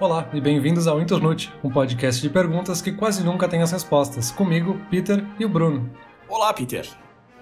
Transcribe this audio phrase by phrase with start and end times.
[0.00, 4.30] Olá e bem-vindos ao Internute, um podcast de perguntas que quase nunca tem as respostas.
[4.30, 5.90] Comigo, Peter e o Bruno.
[6.26, 6.88] Olá, Peter.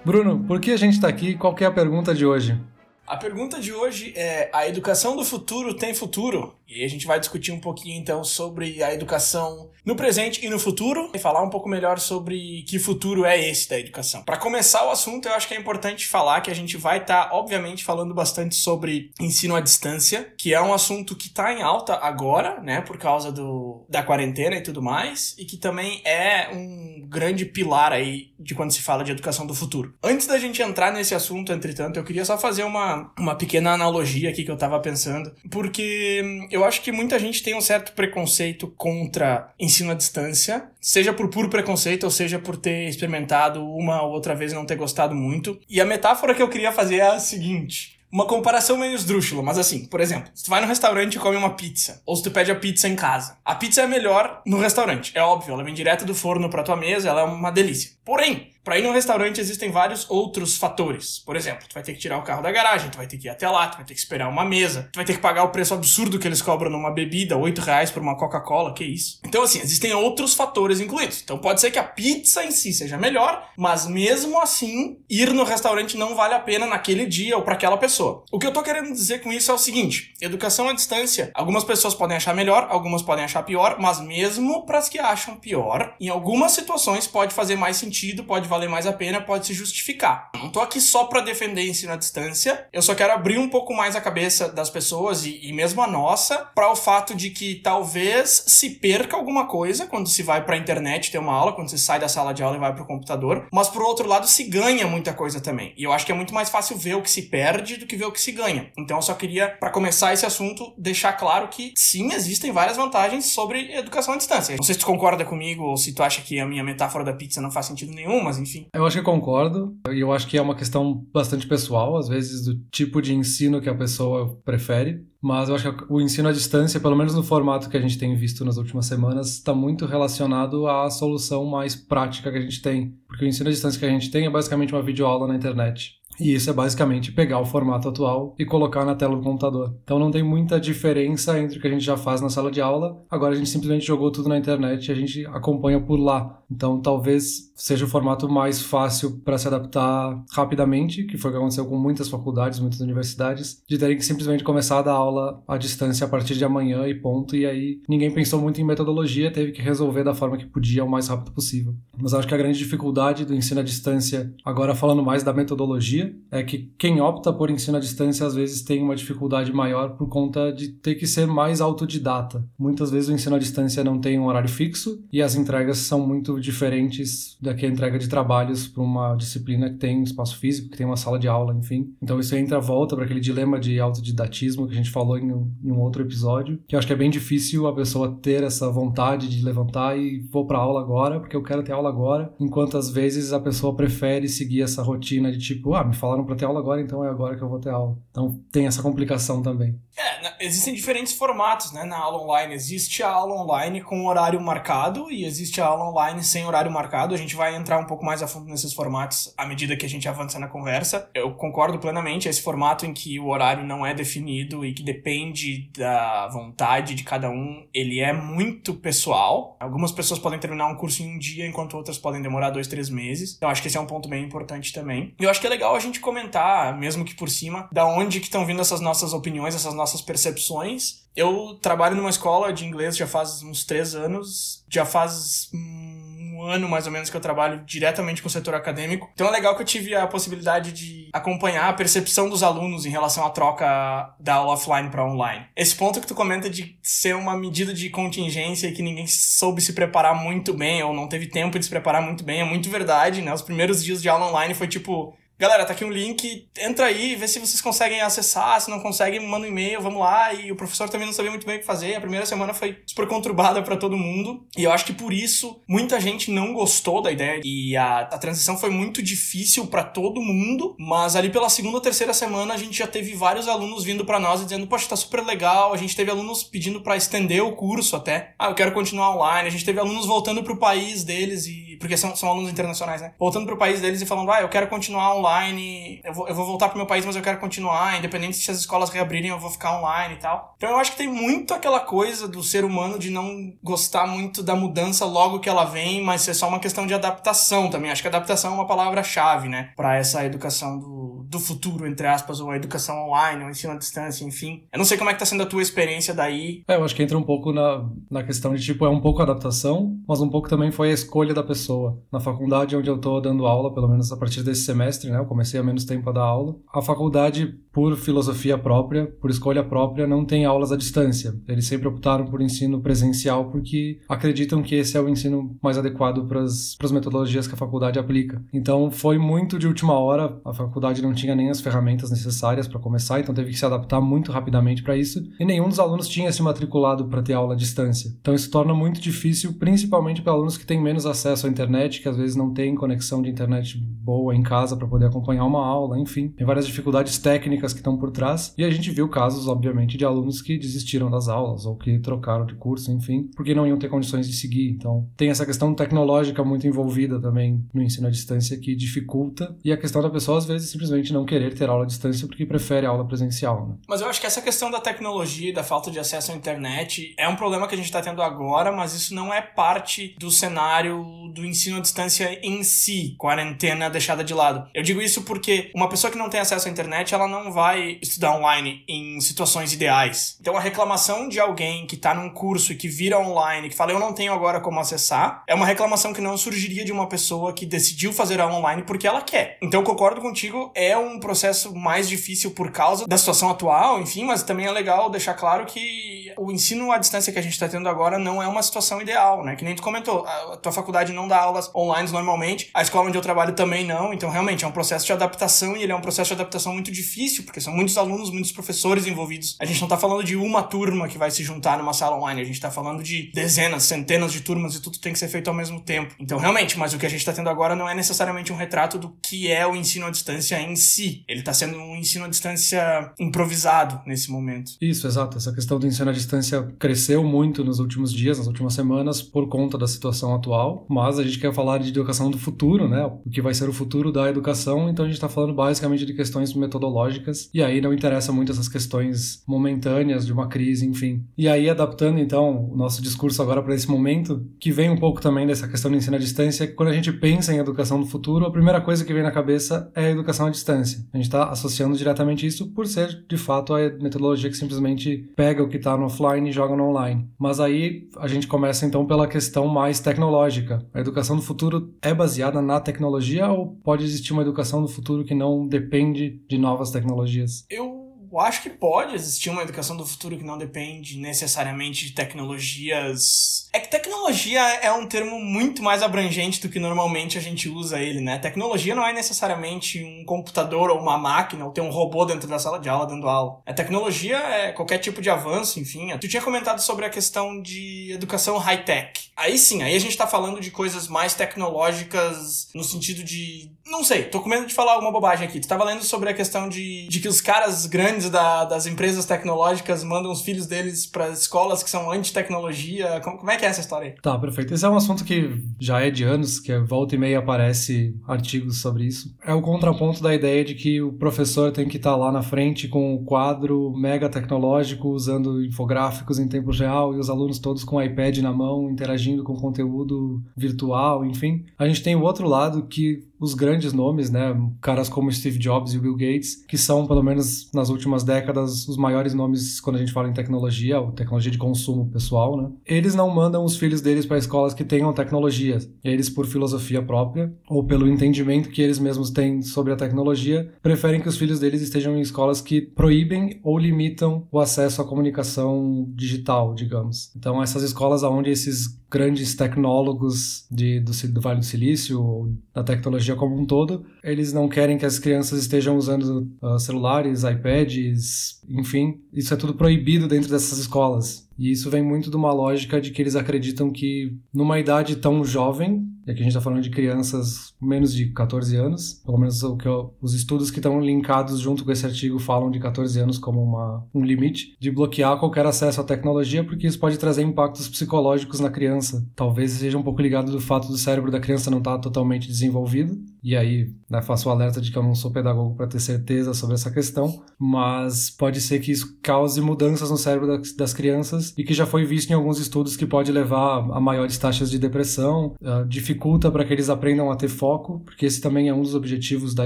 [0.03, 1.35] Bruno, por que a gente está aqui?
[1.35, 2.59] Qual é a pergunta de hoje?
[3.07, 6.58] A pergunta de hoje é: a educação do futuro tem futuro?
[6.69, 10.59] E a gente vai discutir um pouquinho então sobre a educação no presente e no
[10.59, 14.23] futuro e falar um pouco melhor sobre que futuro é esse da educação.
[14.23, 17.25] Para começar o assunto, eu acho que é importante falar que a gente vai estar,
[17.25, 21.61] tá, obviamente, falando bastante sobre ensino à distância, que é um assunto que está em
[21.61, 26.49] alta agora, né, por causa do, da quarentena e tudo mais, e que também é
[26.53, 29.93] um grande pilar aí de quando se fala de educação do futuro.
[30.03, 34.29] Antes da gente entrar nesse assunto, entretanto, eu queria só fazer uma, uma pequena analogia
[34.29, 38.67] aqui que eu estava pensando, porque eu acho que muita gente tem um certo preconceito
[38.77, 44.11] contra ensino à distância, seja por puro preconceito ou seja por ter experimentado uma ou
[44.11, 45.59] outra vez e não ter gostado muito.
[45.69, 49.57] E a metáfora que eu queria fazer é a seguinte: uma comparação meio esdrúxula, mas
[49.57, 52.31] assim, por exemplo, se tu vai no restaurante e come uma pizza, ou se tu
[52.31, 53.37] pede a pizza em casa.
[53.45, 56.75] A pizza é melhor no restaurante, é óbvio, ela vem direto do forno pra tua
[56.75, 57.91] mesa, ela é uma delícia.
[58.03, 61.17] Porém, para ir num restaurante existem vários outros fatores.
[61.17, 63.25] Por exemplo, tu vai ter que tirar o carro da garagem, tu vai ter que
[63.25, 65.43] ir até lá, tu vai ter que esperar uma mesa, tu vai ter que pagar
[65.43, 69.19] o preço absurdo que eles cobram numa bebida, 8 reais por uma Coca-Cola, que isso.
[69.25, 71.19] Então, assim, existem outros fatores incluídos.
[71.23, 75.43] Então pode ser que a pizza em si seja melhor, mas mesmo assim, ir no
[75.43, 78.23] restaurante não vale a pena naquele dia ou para aquela pessoa.
[78.31, 81.63] O que eu tô querendo dizer com isso é o seguinte: educação à distância, algumas
[81.63, 85.95] pessoas podem achar melhor, algumas podem achar pior, mas mesmo para as que acham pior,
[85.99, 90.31] em algumas situações pode fazer mais sentido, pode valer mais a pena, pode se justificar.
[90.35, 93.73] Não tô aqui só para defender ensino à distância, eu só quero abrir um pouco
[93.73, 97.55] mais a cabeça das pessoas e, e mesmo a nossa para o fato de que
[97.55, 101.69] talvez se perca alguma coisa quando se vai para a internet ter uma aula, quando
[101.69, 104.27] você sai da sala de aula e vai para o computador, mas por outro lado
[104.27, 105.73] se ganha muita coisa também.
[105.77, 107.95] E eu acho que é muito mais fácil ver o que se perde do que
[107.95, 108.71] ver o que se ganha.
[108.77, 113.25] Então eu só queria, para começar esse assunto, deixar claro que sim, existem várias vantagens
[113.27, 114.55] sobre educação à distância.
[114.55, 117.13] Não sei se tu concorda comigo ou se tu acha que a minha metáfora da
[117.13, 118.48] pizza não faz sentido nenhum, mas enfim.
[118.73, 122.45] Eu acho que concordo, e eu acho que é uma questão bastante pessoal, às vezes,
[122.45, 125.03] do tipo de ensino que a pessoa prefere.
[125.21, 127.97] Mas eu acho que o ensino à distância, pelo menos no formato que a gente
[127.97, 132.61] tem visto nas últimas semanas, está muito relacionado à solução mais prática que a gente
[132.61, 132.95] tem.
[133.07, 135.99] Porque o ensino à distância que a gente tem é basicamente uma videoaula na internet.
[136.19, 139.73] E isso é basicamente pegar o formato atual e colocar na tela do computador.
[139.83, 142.59] Então não tem muita diferença entre o que a gente já faz na sala de
[142.59, 143.01] aula.
[143.09, 146.43] Agora a gente simplesmente jogou tudo na internet e a gente acompanha por lá.
[146.51, 151.37] Então talvez seja o formato mais fácil para se adaptar rapidamente, que foi o que
[151.37, 155.57] aconteceu com muitas faculdades, muitas universidades, de terem que simplesmente começar a dar aula à
[155.57, 157.35] distância a partir de amanhã e ponto.
[157.35, 160.89] E aí ninguém pensou muito em metodologia, teve que resolver da forma que podia o
[160.89, 161.75] mais rápido possível.
[162.01, 166.15] Mas acho que a grande dificuldade do ensino à distância, agora falando mais da metodologia,
[166.31, 170.07] é que quem opta por ensino à distância às vezes tem uma dificuldade maior por
[170.07, 172.47] conta de ter que ser mais autodidata.
[172.57, 175.99] Muitas vezes o ensino à distância não tem um horário fixo e as entregas são
[175.99, 180.69] muito diferentes da que a entrega de trabalhos para uma disciplina que tem espaço físico,
[180.69, 181.93] que tem uma sala de aula, enfim.
[182.01, 185.51] Então isso entra volta para aquele dilema de autodidatismo que a gente falou em um,
[185.63, 188.69] em um outro episódio, que eu acho que é bem difícil a pessoa ter essa
[188.69, 192.77] vontade de levantar e vou para aula agora porque eu quero ter aula agora, enquanto
[192.77, 196.45] às vezes a pessoa prefere seguir essa rotina de tipo, ah, me falaram para ter
[196.45, 197.97] aula agora, então é agora que eu vou ter aula.
[198.11, 199.79] Então tem essa complicação também.
[199.97, 202.53] É, existem diferentes formatos, né, na aula online.
[202.53, 207.13] Existe a aula online com horário marcado e existe a aula online sem horário marcado.
[207.13, 209.89] A gente vai entrar um pouco mais a fundo nesses formatos à medida que a
[209.89, 211.09] gente avança na conversa.
[211.15, 215.71] Eu concordo plenamente, esse formato em que o horário não é definido e que depende
[215.77, 219.55] da vontade de cada um, ele é muito pessoal.
[219.57, 222.89] Algumas pessoas podem terminar um curso em um dia, enquanto outras podem demorar dois, três
[222.89, 223.37] meses.
[223.37, 225.15] Então acho que esse é um ponto bem importante também.
[225.17, 228.19] E eu acho que é legal a gente comentar, mesmo que por cima, da onde
[228.19, 231.07] que estão vindo essas nossas opiniões, essas nossas percepções.
[231.15, 236.69] Eu trabalho numa escola de inglês já faz uns três anos, já faz um ano
[236.69, 239.09] mais ou menos que eu trabalho diretamente com o setor acadêmico.
[239.13, 242.89] Então é legal que eu tive a possibilidade de acompanhar a percepção dos alunos em
[242.89, 245.45] relação à troca da aula offline para online.
[245.55, 249.61] Esse ponto que tu comenta de ser uma medida de contingência e que ninguém soube
[249.61, 252.69] se preparar muito bem ou não teve tempo de se preparar muito bem é muito
[252.69, 253.33] verdade, né?
[253.33, 257.15] Os primeiros dias de aula online foi tipo, Galera, tá aqui um link, entra aí,
[257.15, 260.33] vê se vocês conseguem acessar, se não conseguem, manda um e-mail, vamos lá.
[260.33, 261.95] E o professor também não sabia muito bem o que fazer.
[261.95, 264.45] A primeira semana foi super conturbada para todo mundo.
[264.57, 267.39] E eu acho que por isso muita gente não gostou da ideia.
[267.45, 270.75] E a, a transição foi muito difícil para todo mundo.
[270.77, 274.19] Mas ali pela segunda ou terceira semana a gente já teve vários alunos vindo para
[274.19, 275.71] nós e dizendo: Poxa, tá super legal.
[275.71, 278.33] A gente teve alunos pedindo para estender o curso até.
[278.37, 279.47] Ah, eu quero continuar online.
[279.47, 281.77] A gente teve alunos voltando pro país deles e.
[281.79, 283.13] Porque são, são alunos internacionais, né?
[283.17, 286.35] Voltando pro país deles e falando: Ah, eu quero continuar online online, eu vou, eu
[286.35, 289.39] vou voltar pro meu país, mas eu quero continuar, independente se as escolas reabrirem, eu
[289.39, 290.55] vou ficar online e tal.
[290.57, 294.41] Então eu acho que tem muito aquela coisa do ser humano de não gostar muito
[294.41, 297.91] da mudança logo que ela vem, mas é só uma questão de adaptação também.
[297.91, 302.39] Acho que adaptação é uma palavra-chave, né, para essa educação do, do futuro, entre aspas,
[302.39, 304.63] ou a educação online, ou ensino à distância, enfim.
[304.71, 306.63] Eu não sei como é que tá sendo a tua experiência daí.
[306.67, 309.21] É, eu acho que entra um pouco na, na questão de, tipo, é um pouco
[309.21, 312.01] adaptação, mas um pouco também foi a escolha da pessoa.
[312.11, 315.25] Na faculdade onde eu tô dando aula, pelo menos a partir desse semestre, né, eu
[315.25, 320.07] comecei há menos tempo a dar aula, a faculdade, por filosofia própria, por escolha própria,
[320.07, 321.33] não tem aulas à distância.
[321.47, 326.27] Eles sempre optaram por ensino presencial porque acreditam que esse é o ensino mais adequado
[326.27, 328.43] para as metodologias que a faculdade aplica.
[328.53, 332.79] Então foi muito de última hora, a faculdade não tinha nem as ferramentas necessárias para
[332.79, 336.31] começar, então teve que se adaptar muito rapidamente para isso, e nenhum dos alunos tinha
[336.31, 338.11] se matriculado para ter aula à distância.
[338.19, 342.09] Então isso torna muito difícil, principalmente para alunos que têm menos acesso à internet, que
[342.09, 345.99] às vezes não têm conexão de internet boa em casa para poder acompanhar uma aula,
[345.99, 346.29] enfim.
[346.29, 350.05] Tem várias dificuldades técnicas que estão por trás, e a gente viu casos, obviamente, de
[350.05, 353.89] alunos que desistiram das aulas ou que trocaram de curso, enfim, porque não iam ter
[353.89, 354.69] condições de seguir.
[354.69, 359.71] Então, tem essa questão tecnológica muito envolvida também no ensino à distância que dificulta, e
[359.71, 362.85] a questão da pessoa, às vezes, simplesmente não querer ter aula à distância porque prefere
[362.85, 363.67] aula presencial.
[363.67, 363.75] Né?
[363.87, 367.13] Mas eu acho que essa questão da tecnologia e da falta de acesso à internet
[367.17, 370.29] é um problema que a gente está tendo agora, mas isso não é parte do
[370.29, 371.03] cenário
[371.33, 374.69] do ensino à distância em si, quarentena deixada de lado.
[374.73, 377.97] Eu digo isso porque uma pessoa que não tem acesso à internet, ela não vai
[378.01, 380.37] estudar online em situações ideais.
[380.39, 383.91] Então a reclamação de alguém que está num curso e que vira online, que fala
[383.91, 387.53] eu não tenho agora como acessar, é uma reclamação que não surgiria de uma pessoa
[387.53, 389.57] que decidiu fazer aula online porque ela quer.
[389.61, 394.43] Então concordo contigo, é um processo mais difícil por causa da situação atual, enfim, mas
[394.43, 397.89] também é legal deixar claro que o ensino à distância que a gente está tendo
[397.89, 399.55] agora não é uma situação ideal, né?
[399.55, 403.17] Que nem tu comentou, a tua faculdade não dá aulas online normalmente, a escola onde
[403.17, 406.01] eu trabalho também não, então realmente é um processo de adaptação e ele é um
[406.01, 409.55] processo de adaptação muito difícil, porque são muitos alunos, muitos professores envolvidos.
[409.59, 412.41] A gente não tá falando de uma turma que vai se juntar numa sala online,
[412.41, 415.47] a gente tá falando de dezenas, centenas de turmas e tudo tem que ser feito
[415.47, 416.15] ao mesmo tempo.
[416.19, 418.97] Então, realmente, mas o que a gente tá tendo agora não é necessariamente um retrato
[418.97, 421.23] do que é o ensino à distância em si.
[421.27, 424.73] Ele tá sendo um ensino à distância improvisado nesse momento.
[424.81, 425.37] Isso, exato.
[425.37, 429.47] Essa questão do ensino à distância cresceu muito nos últimos dias, nas últimas semanas, por
[429.47, 433.05] conta da situação atual, mas a gente quer falar de educação do futuro, né?
[433.25, 436.13] O que vai ser o futuro da educação, então a gente está falando basicamente de
[436.13, 441.23] questões metodológicas, e aí não interessa muito essas questões momentâneas de uma crise, enfim.
[441.37, 445.21] E aí, adaptando então o nosso discurso agora para esse momento, que vem um pouco
[445.21, 448.45] também dessa questão do ensino à distância, quando a gente pensa em educação do futuro,
[448.45, 451.05] a primeira coisa que vem na cabeça é a educação à distância.
[451.13, 455.63] A gente está associando diretamente isso por ser, de fato, a metodologia que simplesmente pega
[455.63, 457.27] o que está no offline e joga no online.
[457.37, 460.85] Mas aí a gente começa então pela questão mais tecnológica.
[460.93, 465.23] A educação do futuro é baseada na tecnologia ou pode existir uma educação do futuro
[465.23, 467.65] que não depende de novas tecnologias?
[467.69, 467.98] Eu
[468.31, 473.67] eu acho que pode existir uma educação do futuro que não depende necessariamente de tecnologias.
[473.73, 477.99] É que tecnologia é um termo muito mais abrangente do que normalmente a gente usa
[477.99, 478.37] ele, né?
[478.37, 482.59] Tecnologia não é necessariamente um computador ou uma máquina ou ter um robô dentro da
[482.59, 483.61] sala de aula dando aula.
[483.65, 486.15] A tecnologia é qualquer tipo de avanço, enfim.
[486.19, 489.29] Tu tinha comentado sobre a questão de educação high-tech.
[489.35, 493.71] Aí sim, aí a gente tá falando de coisas mais tecnológicas no sentido de.
[493.85, 495.59] Não sei, tô com medo de falar alguma bobagem aqui.
[495.59, 498.85] Tu tava lendo sobre a questão de, de que os caras grandes grandes da, das
[498.85, 503.21] empresas tecnológicas mandam os filhos deles para escolas que são anti-tecnologia.
[503.23, 504.15] Como, como, é que é essa história aí?
[504.21, 504.73] Tá, perfeito.
[504.73, 508.81] Esse é um assunto que já é de anos, que volta e meia aparece artigos
[508.81, 509.33] sobre isso.
[509.43, 512.41] É o contraponto da ideia de que o professor tem que estar tá lá na
[512.41, 517.83] frente com o quadro mega tecnológico, usando infográficos em tempo real e os alunos todos
[517.83, 521.65] com o iPad na mão, interagindo com conteúdo virtual, enfim.
[521.77, 525.93] A gente tem o outro lado que os grandes nomes, né, caras como Steve Jobs
[525.93, 529.99] e Bill Gates, que são, pelo menos nas últimas décadas, os maiores nomes quando a
[529.99, 534.01] gente fala em tecnologia, ou tecnologia de consumo pessoal, né, eles não mandam os filhos
[534.01, 535.79] deles para escolas que tenham tecnologia.
[536.03, 541.21] Eles, por filosofia própria, ou pelo entendimento que eles mesmos têm sobre a tecnologia, preferem
[541.21, 546.09] que os filhos deles estejam em escolas que proíbem ou limitam o acesso à comunicação
[546.15, 547.31] digital, digamos.
[547.35, 552.83] Então, essas escolas onde esses grandes tecnólogos de, do, do Vale do Silício, ou da
[552.83, 558.61] tecnologia como um todo, eles não querem que as crianças estejam usando uh, celulares, iPads,
[558.69, 561.48] enfim, isso é tudo proibido dentro dessas escolas.
[561.59, 565.43] E isso vem muito de uma lógica de que eles acreditam que numa idade tão
[565.43, 569.61] jovem, e aqui a gente está falando de crianças menos de 14 anos, pelo menos
[569.61, 573.19] o que eu, os estudos que estão linkados junto com esse artigo falam de 14
[573.19, 577.41] anos como uma, um limite, de bloquear qualquer acesso à tecnologia, porque isso pode trazer
[577.41, 579.27] impactos psicológicos na criança.
[579.35, 582.47] Talvez seja um pouco ligado do fato do cérebro da criança não estar tá totalmente
[582.47, 585.99] desenvolvido, e aí né, faço o alerta de que eu não sou pedagogo para ter
[585.99, 590.93] certeza sobre essa questão, mas pode ser que isso cause mudanças no cérebro das, das
[590.93, 594.69] crianças e que já foi visto em alguns estudos que pode levar a maiores taxas
[594.69, 598.73] de depressão, uh, dificulta para que eles aprendam a ter foco, porque esse também é
[598.73, 599.65] um dos objetivos da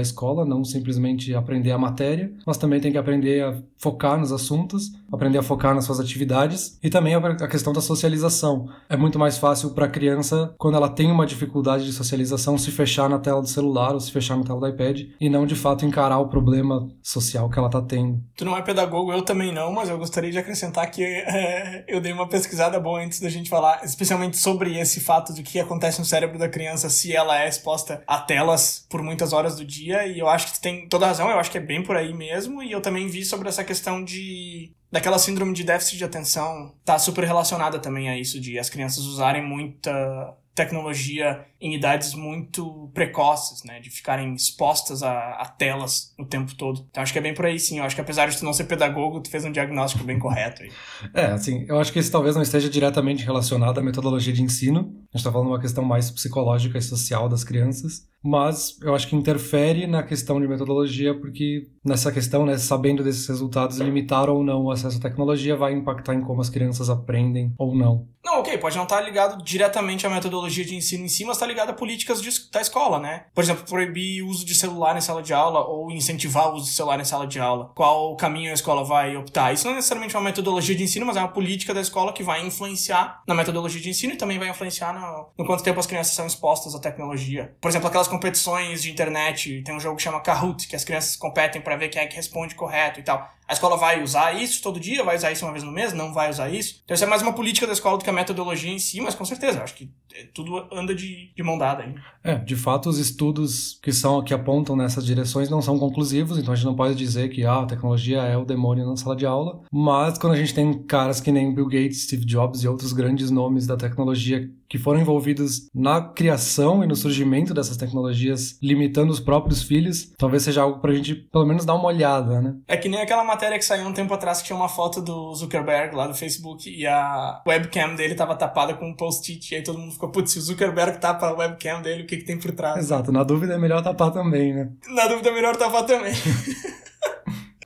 [0.00, 4.92] escola, não simplesmente aprender a matéria, mas também tem que aprender a focar nos assuntos,
[5.12, 8.68] aprender a focar nas suas atividades e também a questão da socialização.
[8.88, 12.70] É muito mais fácil para a criança, quando ela tem uma dificuldade de socialização, se
[12.70, 15.54] fechar na tela do celular ou se fechar na tela do iPad e não de
[15.54, 18.22] fato encarar o problema social que ela está tendo.
[18.36, 22.00] Tu não é pedagogo, eu também não, mas eu gostaria de acrescentar que é, eu
[22.00, 25.98] dei uma pesquisada boa antes da gente falar, especialmente sobre esse fato de que acontece
[25.98, 30.06] no cérebro da criança se ela é exposta a telas por muitas horas do dia,
[30.06, 32.12] e eu acho que tu tem toda razão, eu acho que é bem por aí
[32.12, 36.72] mesmo, e eu também vi sobre essa questão de daquela síndrome de déficit de atenção
[36.84, 42.90] tá super relacionada também a isso de as crianças usarem muita tecnologia em idades muito
[42.94, 43.80] precoces, né?
[43.80, 46.86] De ficarem expostas a, a, telas o tempo todo.
[46.90, 47.78] Então acho que é bem por aí sim.
[47.78, 50.62] Eu acho que apesar de tu não ser pedagogo, tu fez um diagnóstico bem correto
[50.62, 50.70] aí.
[51.12, 54.94] É, assim, eu acho que isso talvez não esteja diretamente relacionado à metodologia de ensino.
[55.12, 59.06] A gente tá falando uma questão mais psicológica e social das crianças mas eu acho
[59.06, 64.42] que interfere na questão de metodologia, porque nessa questão, né, sabendo desses resultados, limitar ou
[64.42, 68.08] não o acesso à tecnologia vai impactar em como as crianças aprendem ou não.
[68.24, 71.46] Não, ok, pode não estar ligado diretamente à metodologia de ensino em si, mas está
[71.46, 73.26] ligado a políticas de, da escola, né?
[73.34, 76.64] Por exemplo, proibir o uso de celular em sala de aula ou incentivar o uso
[76.64, 77.70] de celular em sala de aula.
[77.74, 79.52] Qual caminho a escola vai optar?
[79.52, 82.22] Isso não é necessariamente uma metodologia de ensino, mas é uma política da escola que
[82.22, 85.86] vai influenciar na metodologia de ensino e também vai influenciar no, no quanto tempo as
[85.86, 87.54] crianças são expostas à tecnologia.
[87.60, 91.16] Por exemplo, aquelas competições de internet, tem um jogo que chama Kahoot, que as crianças
[91.16, 93.28] competem para ver quem é que responde correto e tal.
[93.48, 96.12] A escola vai usar isso todo dia, vai usar isso uma vez no mês, não
[96.12, 96.80] vai usar isso.
[96.84, 99.14] Então isso é mais uma política da escola do que a metodologia em si, mas
[99.14, 101.94] com certeza, acho que é, tudo anda de, de mão dada aí.
[102.22, 106.52] É, de fato, os estudos que são que apontam nessas direções não são conclusivos, então
[106.52, 109.26] a gente não pode dizer que ah, a tecnologia é o demônio na sala de
[109.26, 112.92] aula, mas quando a gente tem caras que nem Bill Gates, Steve Jobs e outros
[112.92, 119.12] grandes nomes da tecnologia que foram envolvidos na criação e no surgimento dessas tecnologias, limitando
[119.12, 122.56] os próprios filhos, talvez seja algo pra gente pelo menos dar uma olhada, né?
[122.66, 125.34] É que nem aquela matéria que saiu um tempo atrás que tinha uma foto do
[125.34, 129.62] Zuckerberg lá do Facebook e a webcam dele tava tapada com um post-it e aí
[129.62, 132.38] todo mundo ficou, putz, se o Zuckerberg tapa a webcam dele, o que que tem
[132.38, 132.78] por trás?
[132.78, 134.68] Exato, na dúvida é melhor tapar também, né?
[134.88, 136.14] Na dúvida é melhor tapar também.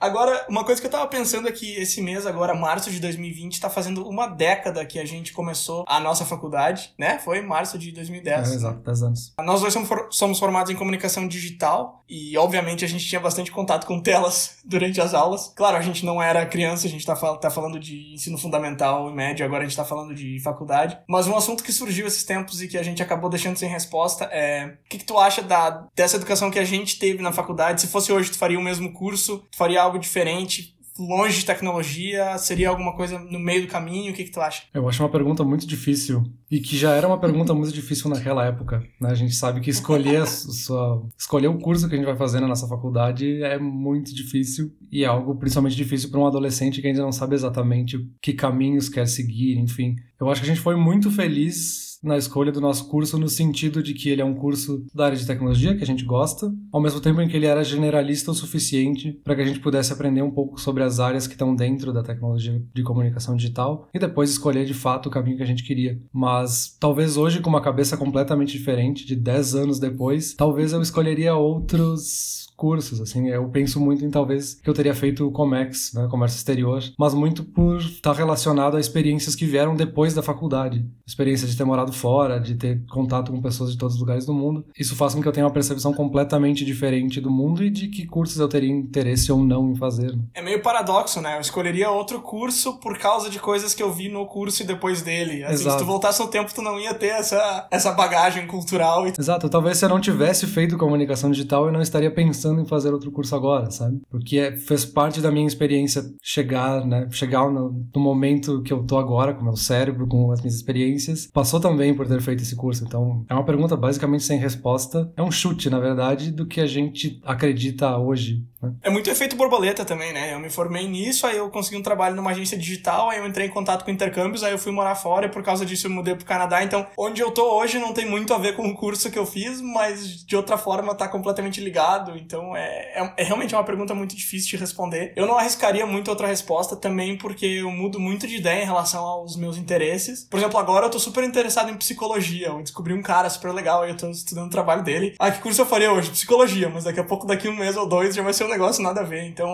[0.00, 3.60] Agora, uma coisa que eu tava pensando é que esse mês, agora, março de 2020,
[3.60, 7.18] tá fazendo uma década que a gente começou a nossa faculdade, né?
[7.18, 8.50] Foi março de 2010.
[8.50, 9.34] É, exato, 10 anos.
[9.42, 13.50] Nós dois somos, for somos formados em comunicação digital e, obviamente, a gente tinha bastante
[13.50, 15.52] contato com telas durante as aulas.
[15.54, 19.14] Claro, a gente não era criança, a gente tá, tá falando de ensino fundamental e
[19.14, 20.98] médio, agora a gente tá falando de faculdade.
[21.08, 24.24] Mas um assunto que surgiu esses tempos e que a gente acabou deixando sem resposta
[24.26, 27.80] é o que, que tu acha da, dessa educação que a gente teve na faculdade?
[27.80, 29.38] Se fosse hoje, tu faria o mesmo curso?
[29.50, 32.36] Tu faria algo diferente, longe de tecnologia?
[32.38, 34.12] Seria alguma coisa no meio do caminho?
[34.12, 34.64] O que, que tu acha?
[34.74, 36.24] Eu acho uma pergunta muito difícil.
[36.50, 38.82] E que já era uma pergunta muito difícil naquela época.
[39.00, 39.10] Né?
[39.10, 42.48] A gente sabe que escolher, sua, escolher o curso que a gente vai fazer na
[42.48, 44.72] nossa faculdade é muito difícil.
[44.90, 48.88] E é algo principalmente difícil para um adolescente que ainda não sabe exatamente que caminhos
[48.88, 49.94] quer seguir, enfim.
[50.20, 53.82] Eu acho que a gente foi muito feliz na escolha do nosso curso no sentido
[53.82, 56.80] de que ele é um curso da área de tecnologia que a gente gosta, ao
[56.80, 60.22] mesmo tempo em que ele era generalista o suficiente para que a gente pudesse aprender
[60.22, 64.30] um pouco sobre as áreas que estão dentro da tecnologia de comunicação digital e depois
[64.30, 66.00] escolher de fato o caminho que a gente queria.
[66.12, 71.34] Mas talvez hoje com uma cabeça completamente diferente, de 10 anos depois, talvez eu escolheria
[71.34, 76.08] outros cursos, assim, eu penso muito em talvez que eu teria feito o Comex, né,
[76.10, 81.46] comércio exterior, mas muito por estar relacionado a experiências que vieram depois da faculdade, experiência
[81.46, 84.66] de ter morado fora, de ter contato com pessoas de todos os lugares do mundo.
[84.76, 88.04] Isso faz com que eu tenha uma percepção completamente diferente do mundo e de que
[88.04, 90.16] cursos eu teria interesse ou não em fazer.
[90.16, 90.24] Né?
[90.34, 91.36] É meio paradoxo, né?
[91.36, 95.00] Eu escolheria outro curso por causa de coisas que eu vi no curso e depois
[95.00, 95.44] dele.
[95.44, 95.78] Assim, Exato.
[95.78, 99.06] se tu voltasse no tempo, tu não ia ter essa, essa bagagem cultural.
[99.06, 99.12] E...
[99.16, 102.66] Exato, talvez se eu não tivesse feito comunicação digital, eu não estaria pensando pensando em
[102.66, 104.00] fazer outro curso agora, sabe?
[104.10, 107.08] Porque é, fez parte da minha experiência chegar, né?
[107.10, 110.54] Chegar no, no, momento que eu tô agora, com o meu cérebro, com as minhas
[110.54, 111.26] experiências.
[111.26, 112.84] Passou também por ter feito esse curso.
[112.84, 115.12] Então, é uma pergunta basicamente sem resposta.
[115.16, 118.44] É um chute, na verdade, do que a gente acredita hoje?
[118.82, 120.34] É muito efeito borboleta também, né?
[120.34, 123.46] Eu me formei nisso, aí eu consegui um trabalho numa agência digital, aí eu entrei
[123.46, 126.14] em contato com intercâmbios, aí eu fui morar fora e por causa disso eu mudei
[126.14, 126.62] pro Canadá.
[126.62, 129.24] Então, onde eu tô hoje não tem muito a ver com o curso que eu
[129.24, 132.16] fiz, mas de outra forma tá completamente ligado.
[132.16, 135.12] Então, é, é, é realmente uma pergunta muito difícil de responder.
[135.14, 139.04] Eu não arriscaria muito outra resposta também porque eu mudo muito de ideia em relação
[139.04, 140.24] aos meus interesses.
[140.24, 142.48] Por exemplo, agora eu tô super interessado em psicologia.
[142.48, 145.14] Eu descobri um cara super legal, aí eu tô estudando o trabalho dele.
[145.18, 146.10] Ah, que curso eu faria hoje?
[146.10, 148.82] Psicologia, mas daqui a pouco, daqui um mês ou dois, já vai ser um negócio
[148.82, 149.24] nada a ver.
[149.24, 149.48] Então,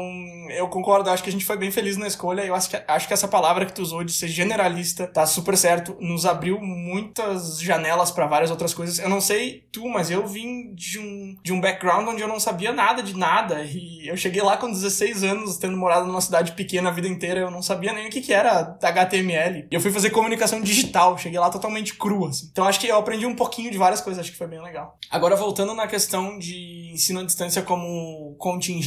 [0.50, 2.42] eu concordo, acho que a gente foi bem feliz na escolha.
[2.42, 5.56] Eu acho que, acho que essa palavra que tu usou de ser generalista tá super
[5.56, 5.96] certo.
[6.00, 8.98] Nos abriu muitas janelas para várias outras coisas.
[8.98, 12.40] Eu não sei tu, mas eu vim de um, de um background onde eu não
[12.40, 13.62] sabia nada de nada.
[13.64, 17.40] E eu cheguei lá com 16 anos, tendo morado numa cidade pequena a vida inteira,
[17.40, 19.66] eu não sabia nem o que, que era HTML.
[19.70, 22.48] E eu fui fazer comunicação digital, cheguei lá totalmente cru, assim.
[22.50, 24.98] Então acho que eu aprendi um pouquinho de várias coisas, acho que foi bem legal.
[25.10, 28.83] Agora, voltando na questão de ensino à distância como contingente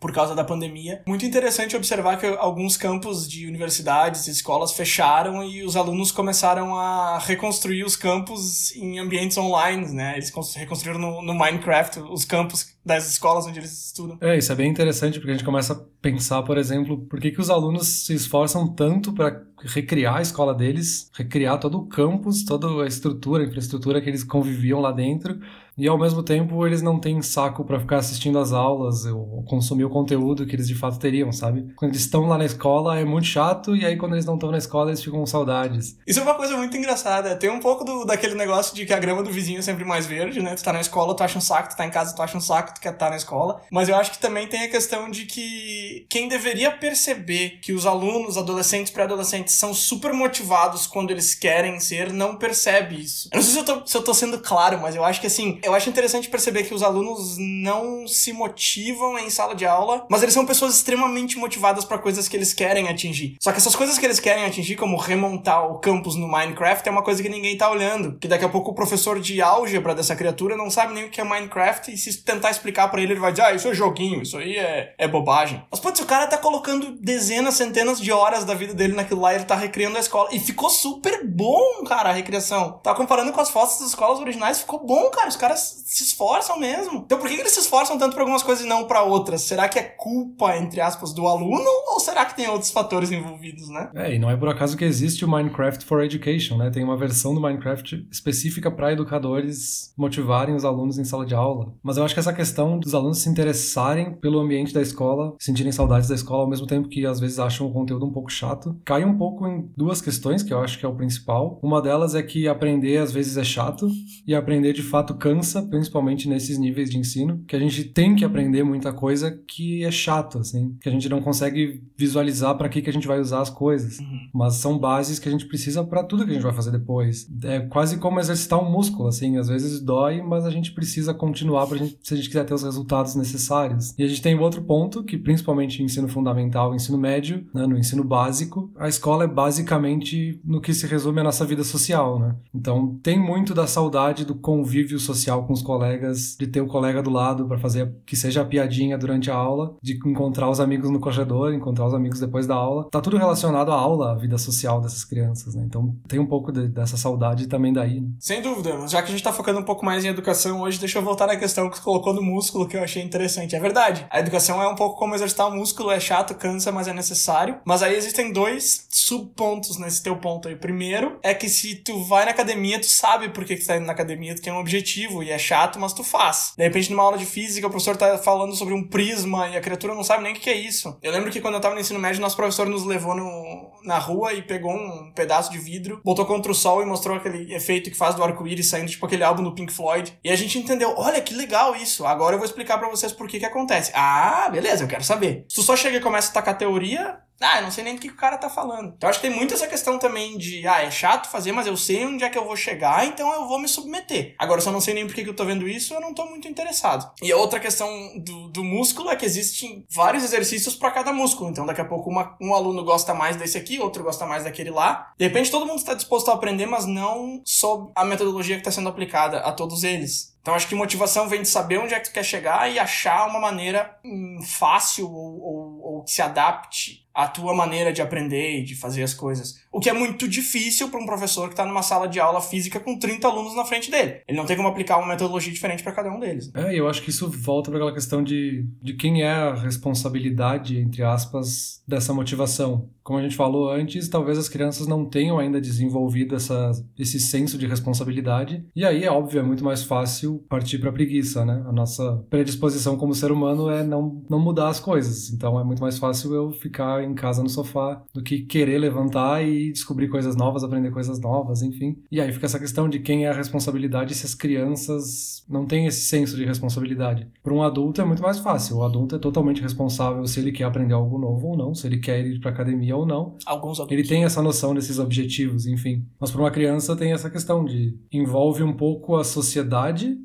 [0.00, 5.42] por causa da pandemia, muito interessante observar que alguns campos de universidades e escolas fecharam
[5.44, 10.14] e os alunos começaram a reconstruir os campos em ambientes online, né?
[10.14, 14.18] Eles reconstruíram no, no Minecraft os campos das escolas onde eles estudam.
[14.20, 17.30] É, isso é bem interessante porque a gente começa a pensar, por exemplo, por que,
[17.30, 22.44] que os alunos se esforçam tanto para recriar a escola deles, recriar todo o campus,
[22.44, 25.38] toda a estrutura, a infraestrutura que eles conviviam lá dentro,
[25.78, 29.84] e ao mesmo tempo eles não têm saco para ficar assistindo as aulas ou consumir
[29.84, 31.72] o conteúdo que eles de fato teriam, sabe?
[31.76, 34.50] Quando eles estão lá na escola é muito chato e aí quando eles não estão
[34.50, 35.96] na escola eles ficam com saudades.
[36.06, 37.36] Isso é uma coisa muito engraçada.
[37.36, 40.06] Tem um pouco do, daquele negócio de que a grama do vizinho é sempre mais
[40.06, 40.54] verde, né?
[40.54, 42.40] Tu tá na escola, tu acha um saco, tu tá em casa, tu acha um
[42.40, 43.60] saco, tu quer estar tá na escola.
[43.70, 47.86] Mas eu acho que também tem a questão de que quem deveria perceber que os
[47.86, 53.28] alunos, adolescentes, pré-adolescentes são super motivados quando eles querem ser, não percebe isso.
[53.32, 55.26] Eu não sei se eu tô, se eu tô sendo claro, mas eu acho que
[55.26, 60.06] assim, eu acho interessante perceber que os alunos não se motivam em sala de aula,
[60.08, 63.36] mas eles são pessoas extremamente motivadas para coisas que eles querem atingir.
[63.40, 66.92] Só que essas coisas que eles querem atingir, como remontar o campus no Minecraft, é
[66.92, 68.18] uma coisa que ninguém tá olhando.
[68.18, 71.20] Que daqui a pouco o professor de álgebra dessa criatura não sabe nem o que
[71.20, 74.22] é Minecraft e se tentar explicar para ele, ele vai dizer, ah, isso é joguinho,
[74.22, 75.62] isso aí é, é bobagem.
[75.70, 79.34] Mas putz, o cara tá colocando dezenas, centenas de horas da vida dele naquilo lá,
[79.34, 80.30] ele tá recriando a escola.
[80.32, 82.80] E ficou super bom, cara, a recriação.
[82.82, 85.28] Tá comparando com as fotos das escolas originais, ficou bom, cara.
[85.28, 87.02] Os caras se esforçam mesmo.
[87.04, 89.42] Então por que, que eles se esforçam tanto para algumas coisas e não para outras?
[89.42, 93.68] Será que é culpa, entre aspas, do aluno ou será que tem outros fatores envolvidos,
[93.68, 93.90] né?
[93.94, 96.70] É, e não é por acaso que existe o Minecraft for Education, né?
[96.70, 101.72] Tem uma versão do Minecraft específica para educadores motivarem os alunos em sala de aula.
[101.82, 105.72] Mas eu acho que essa questão dos alunos se interessarem pelo ambiente da escola, sentirem
[105.72, 108.76] saudades da escola ao mesmo tempo que às vezes acham o conteúdo um pouco chato,
[108.84, 111.58] cai um pouco em duas questões que eu acho que é o principal.
[111.62, 113.88] Uma delas é que aprender às vezes é chato
[114.26, 118.24] e aprender de fato cansa, principalmente nesses níveis de ensino, que a gente tem que
[118.24, 122.82] aprender muita coisa que é chato, assim, que a gente não consegue visualizar para que,
[122.82, 123.98] que a gente vai usar as coisas.
[123.98, 124.18] Uhum.
[124.34, 127.28] Mas são bases que a gente precisa para tudo que a gente vai fazer depois.
[127.44, 131.66] É quase como exercitar um músculo, assim, às vezes dói, mas a gente precisa continuar
[131.66, 133.94] pra gente, se a gente quiser ter os resultados necessários.
[133.98, 137.78] E a gente tem outro ponto, que principalmente em ensino fundamental, ensino médio, né, no
[137.78, 142.36] ensino básico, a escola é basicamente no que se resume a nossa vida social, né?
[142.54, 147.02] Então tem muito da saudade do convívio social com os colegas, de ter o colega
[147.02, 150.90] do lado para fazer que seja a piadinha durante a aula, de encontrar os amigos
[150.90, 152.88] no corredor, encontrar os amigos depois da aula.
[152.90, 155.64] Tá tudo relacionado à aula, à vida social dessas crianças, né?
[155.66, 158.00] Então tem um pouco de, dessa saudade também daí.
[158.00, 158.08] Né?
[158.18, 160.98] Sem dúvida, já que a gente tá focando um pouco mais em educação hoje, deixa
[160.98, 163.54] eu voltar na questão que você colocou do músculo, que eu achei interessante.
[163.54, 166.88] É verdade, a educação é um pouco como exercitar o músculo, é chato, cansa, mas
[166.88, 167.58] é necessário.
[167.64, 170.56] Mas aí existem dois subpontos nesse teu ponto aí.
[170.56, 173.76] Primeiro é que se tu vai na academia, tu sabe por que, que tu tá
[173.76, 176.52] indo na academia, tu tem um objetivo e é chato, mas tu faz.
[176.56, 179.60] De repente, numa aula de física, o professor tá falando sobre um prisma e a
[179.60, 180.98] criatura não sabe nem o que é isso.
[181.02, 183.98] Eu lembro que quando eu tava no ensino médio, nosso professor nos levou no, na
[183.98, 187.90] rua e pegou um pedaço de vidro, botou contra o sol e mostrou aquele efeito
[187.90, 190.18] que faz do arco-íris saindo, tipo aquele álbum do Pink Floyd.
[190.22, 192.06] E a gente entendeu, olha que legal isso.
[192.06, 193.92] Agora eu vou explicar para vocês por que que acontece.
[193.94, 195.44] Ah, beleza, eu quero saber.
[195.48, 198.00] Se tu só chega e começa a tacar teoria, ah, eu não sei nem do
[198.00, 198.94] que o cara tá falando.
[198.96, 201.76] Então acho que tem muito essa questão também de, ah, é chato fazer, mas eu
[201.76, 204.34] sei onde é que eu vou chegar, então eu vou me submeter.
[204.38, 206.26] Agora, se eu não sei nem por que eu tô vendo isso, eu não tô
[206.26, 207.10] muito interessado.
[207.22, 211.50] E outra questão do, do músculo é que existem vários exercícios para cada músculo.
[211.50, 214.70] Então daqui a pouco uma, um aluno gosta mais desse aqui, outro gosta mais daquele
[214.70, 215.12] lá.
[215.16, 218.70] De repente todo mundo está disposto a aprender, mas não sob a metodologia que está
[218.70, 220.37] sendo aplicada a todos eles.
[220.48, 223.28] Então acho que motivação vem de saber onde é que tu quer chegar e achar
[223.28, 228.60] uma maneira hum, fácil ou, ou, ou que se adapte à tua maneira de aprender
[228.60, 229.60] e de fazer as coisas.
[229.72, 232.78] O que é muito difícil para um professor que está numa sala de aula física
[232.78, 234.22] com 30 alunos na frente dele.
[234.28, 236.48] Ele não tem como aplicar uma metodologia diferente para cada um deles.
[236.54, 240.78] É, eu acho que isso volta para aquela questão de, de quem é a responsabilidade,
[240.78, 242.88] entre aspas, dessa motivação.
[243.02, 247.58] Como a gente falou antes, talvez as crianças não tenham ainda desenvolvido essa, esse senso
[247.58, 248.64] de responsabilidade.
[248.76, 251.62] E aí, é óbvio, é muito mais fácil partir para preguiça, né?
[251.66, 255.30] A nossa predisposição como ser humano é não, não mudar as coisas.
[255.32, 259.46] Então é muito mais fácil eu ficar em casa no sofá do que querer levantar
[259.46, 261.96] e descobrir coisas novas, aprender coisas novas, enfim.
[262.10, 265.86] E aí fica essa questão de quem é a responsabilidade se as crianças não têm
[265.86, 267.26] esse senso de responsabilidade.
[267.42, 268.78] Para um adulto é muito mais fácil.
[268.78, 271.98] O adulto é totalmente responsável se ele quer aprender algo novo ou não, se ele
[271.98, 273.36] quer ir para academia ou não.
[273.46, 276.04] Alguns Ele tem essa noção desses objetivos, enfim.
[276.20, 280.18] Mas para uma criança tem essa questão de envolve um pouco a sociedade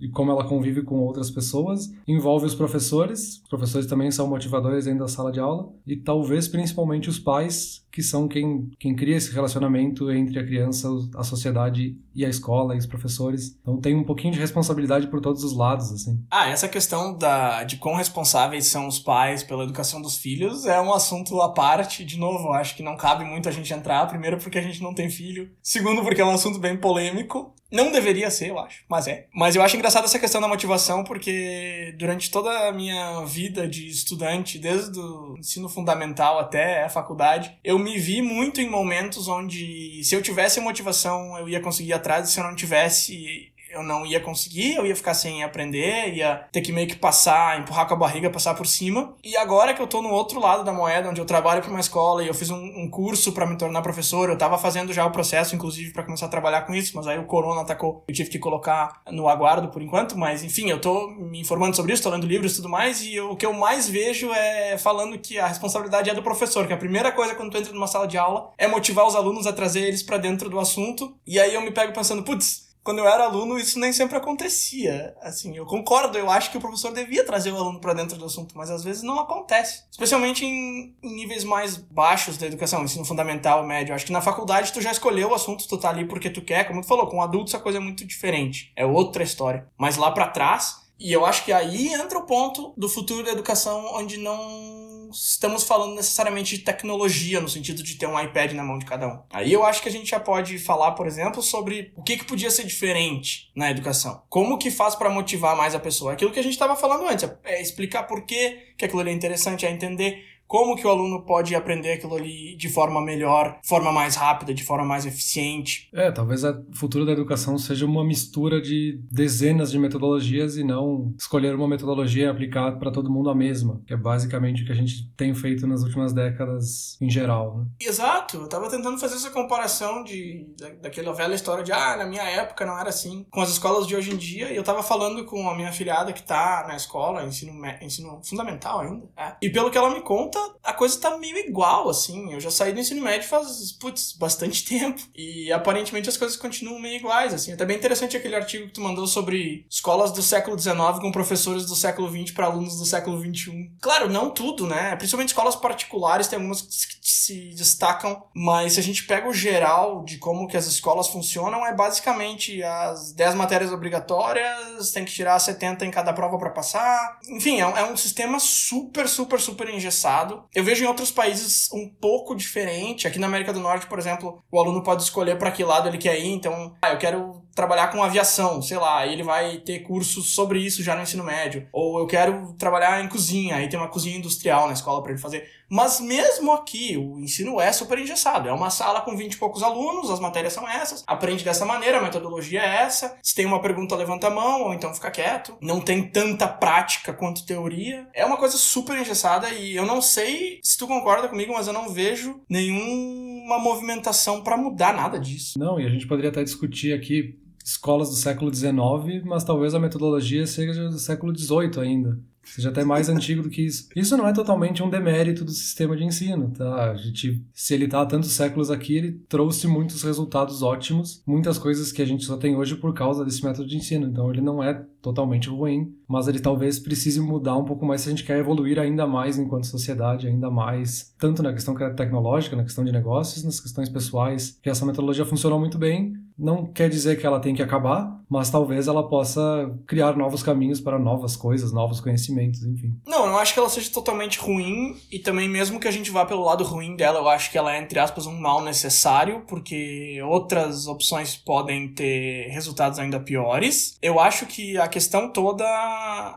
[0.00, 3.40] e como ela convive com outras pessoas, envolve os professores.
[3.42, 7.84] Os professores também são motivadores dentro da sala de aula e talvez principalmente os pais
[7.90, 12.74] que são quem, quem cria esse relacionamento entre a criança, a sociedade e a escola
[12.74, 13.58] e os professores.
[13.60, 16.24] Então tem um pouquinho de responsabilidade por todos os lados, assim.
[16.30, 20.80] Ah, essa questão da, de quão responsáveis são os pais pela educação dos filhos é
[20.80, 22.04] um assunto à parte.
[22.04, 24.06] De novo, acho que não cabe muito a gente entrar.
[24.06, 25.50] Primeiro, porque a gente não tem filho.
[25.62, 27.54] Segundo, porque é um assunto bem polêmico.
[27.70, 29.26] Não deveria ser, eu acho, mas é.
[29.32, 33.86] Mas eu acho engraçado essa questão da motivação, porque durante toda a minha vida de
[33.86, 40.02] estudante, desde o ensino fundamental até a faculdade, eu me vi muito em momentos onde,
[40.02, 43.82] se eu tivesse motivação, eu ia conseguir ir atrás, e se eu não tivesse, eu
[43.82, 47.86] não ia conseguir, eu ia ficar sem aprender, ia ter que meio que passar, empurrar
[47.86, 49.14] com a barriga, passar por cima.
[49.22, 51.80] E agora que eu tô no outro lado da moeda, onde eu trabalho para uma
[51.80, 55.06] escola e eu fiz um, um curso para me tornar professor, eu tava fazendo já
[55.06, 58.14] o processo, inclusive, para começar a trabalhar com isso, mas aí o corona atacou, eu
[58.14, 62.02] tive que colocar no aguardo por enquanto, mas enfim, eu tô me informando sobre isso,
[62.02, 65.18] tô lendo livros e tudo mais, e eu, o que eu mais vejo é falando
[65.18, 68.06] que a responsabilidade é do professor, que a primeira coisa quando tu entra numa sala
[68.06, 71.54] de aula é motivar os alunos a trazer eles para dentro do assunto, e aí
[71.54, 75.14] eu me pego pensando, putz, quando eu era aluno, isso nem sempre acontecia.
[75.20, 78.24] Assim, eu concordo, eu acho que o professor devia trazer o aluno para dentro do
[78.24, 79.84] assunto, mas às vezes não acontece.
[79.90, 83.94] Especialmente em, em, níveis mais baixos da educação, ensino fundamental, médio.
[83.94, 86.64] Acho que na faculdade tu já escolheu o assunto, tu tá ali porque tu quer,
[86.64, 88.72] como tu falou, com adultos a coisa é muito diferente.
[88.74, 89.66] É outra história.
[89.76, 93.32] Mas lá para trás, e eu acho que aí entra o ponto do futuro da
[93.32, 98.62] educação onde não estamos falando necessariamente de tecnologia, no sentido de ter um iPad na
[98.62, 99.22] mão de cada um.
[99.30, 102.24] Aí eu acho que a gente já pode falar, por exemplo, sobre o que, que
[102.24, 104.22] podia ser diferente na educação.
[104.28, 106.12] Como que faz para motivar mais a pessoa?
[106.12, 109.66] Aquilo que a gente estava falando antes, é explicar por que, aquilo ali é interessante,
[109.66, 113.92] é entender como que o aluno pode aprender aquilo ali de forma melhor, de forma
[113.92, 115.88] mais rápida, de forma mais eficiente.
[115.94, 121.14] É, talvez o futuro da educação seja uma mistura de dezenas de metodologias e não
[121.16, 124.72] escolher uma metodologia e aplicar para todo mundo a mesma, que é basicamente o que
[124.72, 127.58] a gente tem feito nas últimas décadas em geral.
[127.58, 127.66] Né?
[127.82, 132.06] Exato, eu estava tentando fazer essa comparação de da, daquela velha história de ah, na
[132.06, 134.82] minha época não era assim, com as escolas de hoje em dia, e eu estava
[134.82, 139.36] falando com a minha filhada que está na escola, ensino, ensino fundamental ainda, é.
[139.40, 142.32] e pelo que ela me conta, a coisa tá meio igual, assim.
[142.32, 145.02] Eu já saí do ensino médio faz, putz, bastante tempo.
[145.14, 147.52] E aparentemente as coisas continuam meio iguais, assim.
[147.52, 151.66] Até bem interessante aquele artigo que tu mandou sobre escolas do século XIX com professores
[151.66, 153.72] do século XX para alunos do século XXI.
[153.80, 154.94] Claro, não tudo, né?
[154.96, 160.04] Principalmente escolas particulares, tem algumas que se destacam, mas se a gente pega o geral
[160.04, 165.38] de como que as escolas funcionam, é basicamente as 10 matérias obrigatórias, tem que tirar
[165.38, 167.18] 70 em cada prova para passar.
[167.28, 170.44] Enfim, é é um sistema super, super, super engessado lado.
[170.54, 173.06] Eu vejo em outros países um pouco diferente.
[173.06, 175.98] Aqui na América do Norte, por exemplo, o aluno pode escolher para que lado ele
[175.98, 176.32] quer ir.
[176.32, 180.82] Então, ah, eu quero trabalhar com aviação, sei lá, ele vai ter cursos sobre isso
[180.82, 181.66] já no ensino médio.
[181.72, 185.20] Ou eu quero trabalhar em cozinha, aí tem uma cozinha industrial na escola para ele
[185.20, 185.48] fazer.
[185.68, 188.48] Mas mesmo aqui, o ensino é super engessado.
[188.48, 191.98] É uma sala com 20 e poucos alunos, as matérias são essas, aprende dessa maneira,
[191.98, 193.16] a metodologia é essa.
[193.22, 195.56] Se tem uma pergunta, levanta a mão, ou então fica quieto.
[195.60, 198.08] Não tem tanta prática quanto teoria.
[198.12, 201.72] É uma coisa super engessada e eu não sei se tu concorda comigo, mas eu
[201.72, 205.58] não vejo nenhuma movimentação para mudar nada disso.
[205.58, 209.80] Não, e a gente poderia até discutir aqui escolas do século XIX, mas talvez a
[209.80, 212.18] metodologia seja do século XVIII ainda
[212.54, 213.88] seja até mais antigo do que isso.
[213.94, 216.90] Isso não é totalmente um demérito do sistema de ensino, tá?
[216.90, 221.58] A gente, se ele está há tantos séculos aqui, ele trouxe muitos resultados ótimos, muitas
[221.58, 224.06] coisas que a gente só tem hoje por causa desse método de ensino.
[224.06, 228.08] Então ele não é totalmente ruim, mas ele talvez precise mudar um pouco mais se
[228.08, 232.64] a gente quer evoluir ainda mais enquanto sociedade, ainda mais, tanto na questão tecnológica, na
[232.64, 237.20] questão de negócios, nas questões pessoais, que essa metodologia funcionou muito bem, não quer dizer
[237.20, 241.72] que ela tem que acabar, mas talvez ela possa criar novos caminhos para novas coisas,
[241.72, 242.96] novos conhecimentos, enfim.
[243.06, 246.10] Não, eu não acho que ela seja totalmente ruim, e também mesmo que a gente
[246.10, 249.42] vá pelo lado ruim dela, eu acho que ela é, entre aspas, um mal necessário,
[249.48, 253.98] porque outras opções podem ter resultados ainda piores.
[254.00, 255.64] Eu acho que a questão toda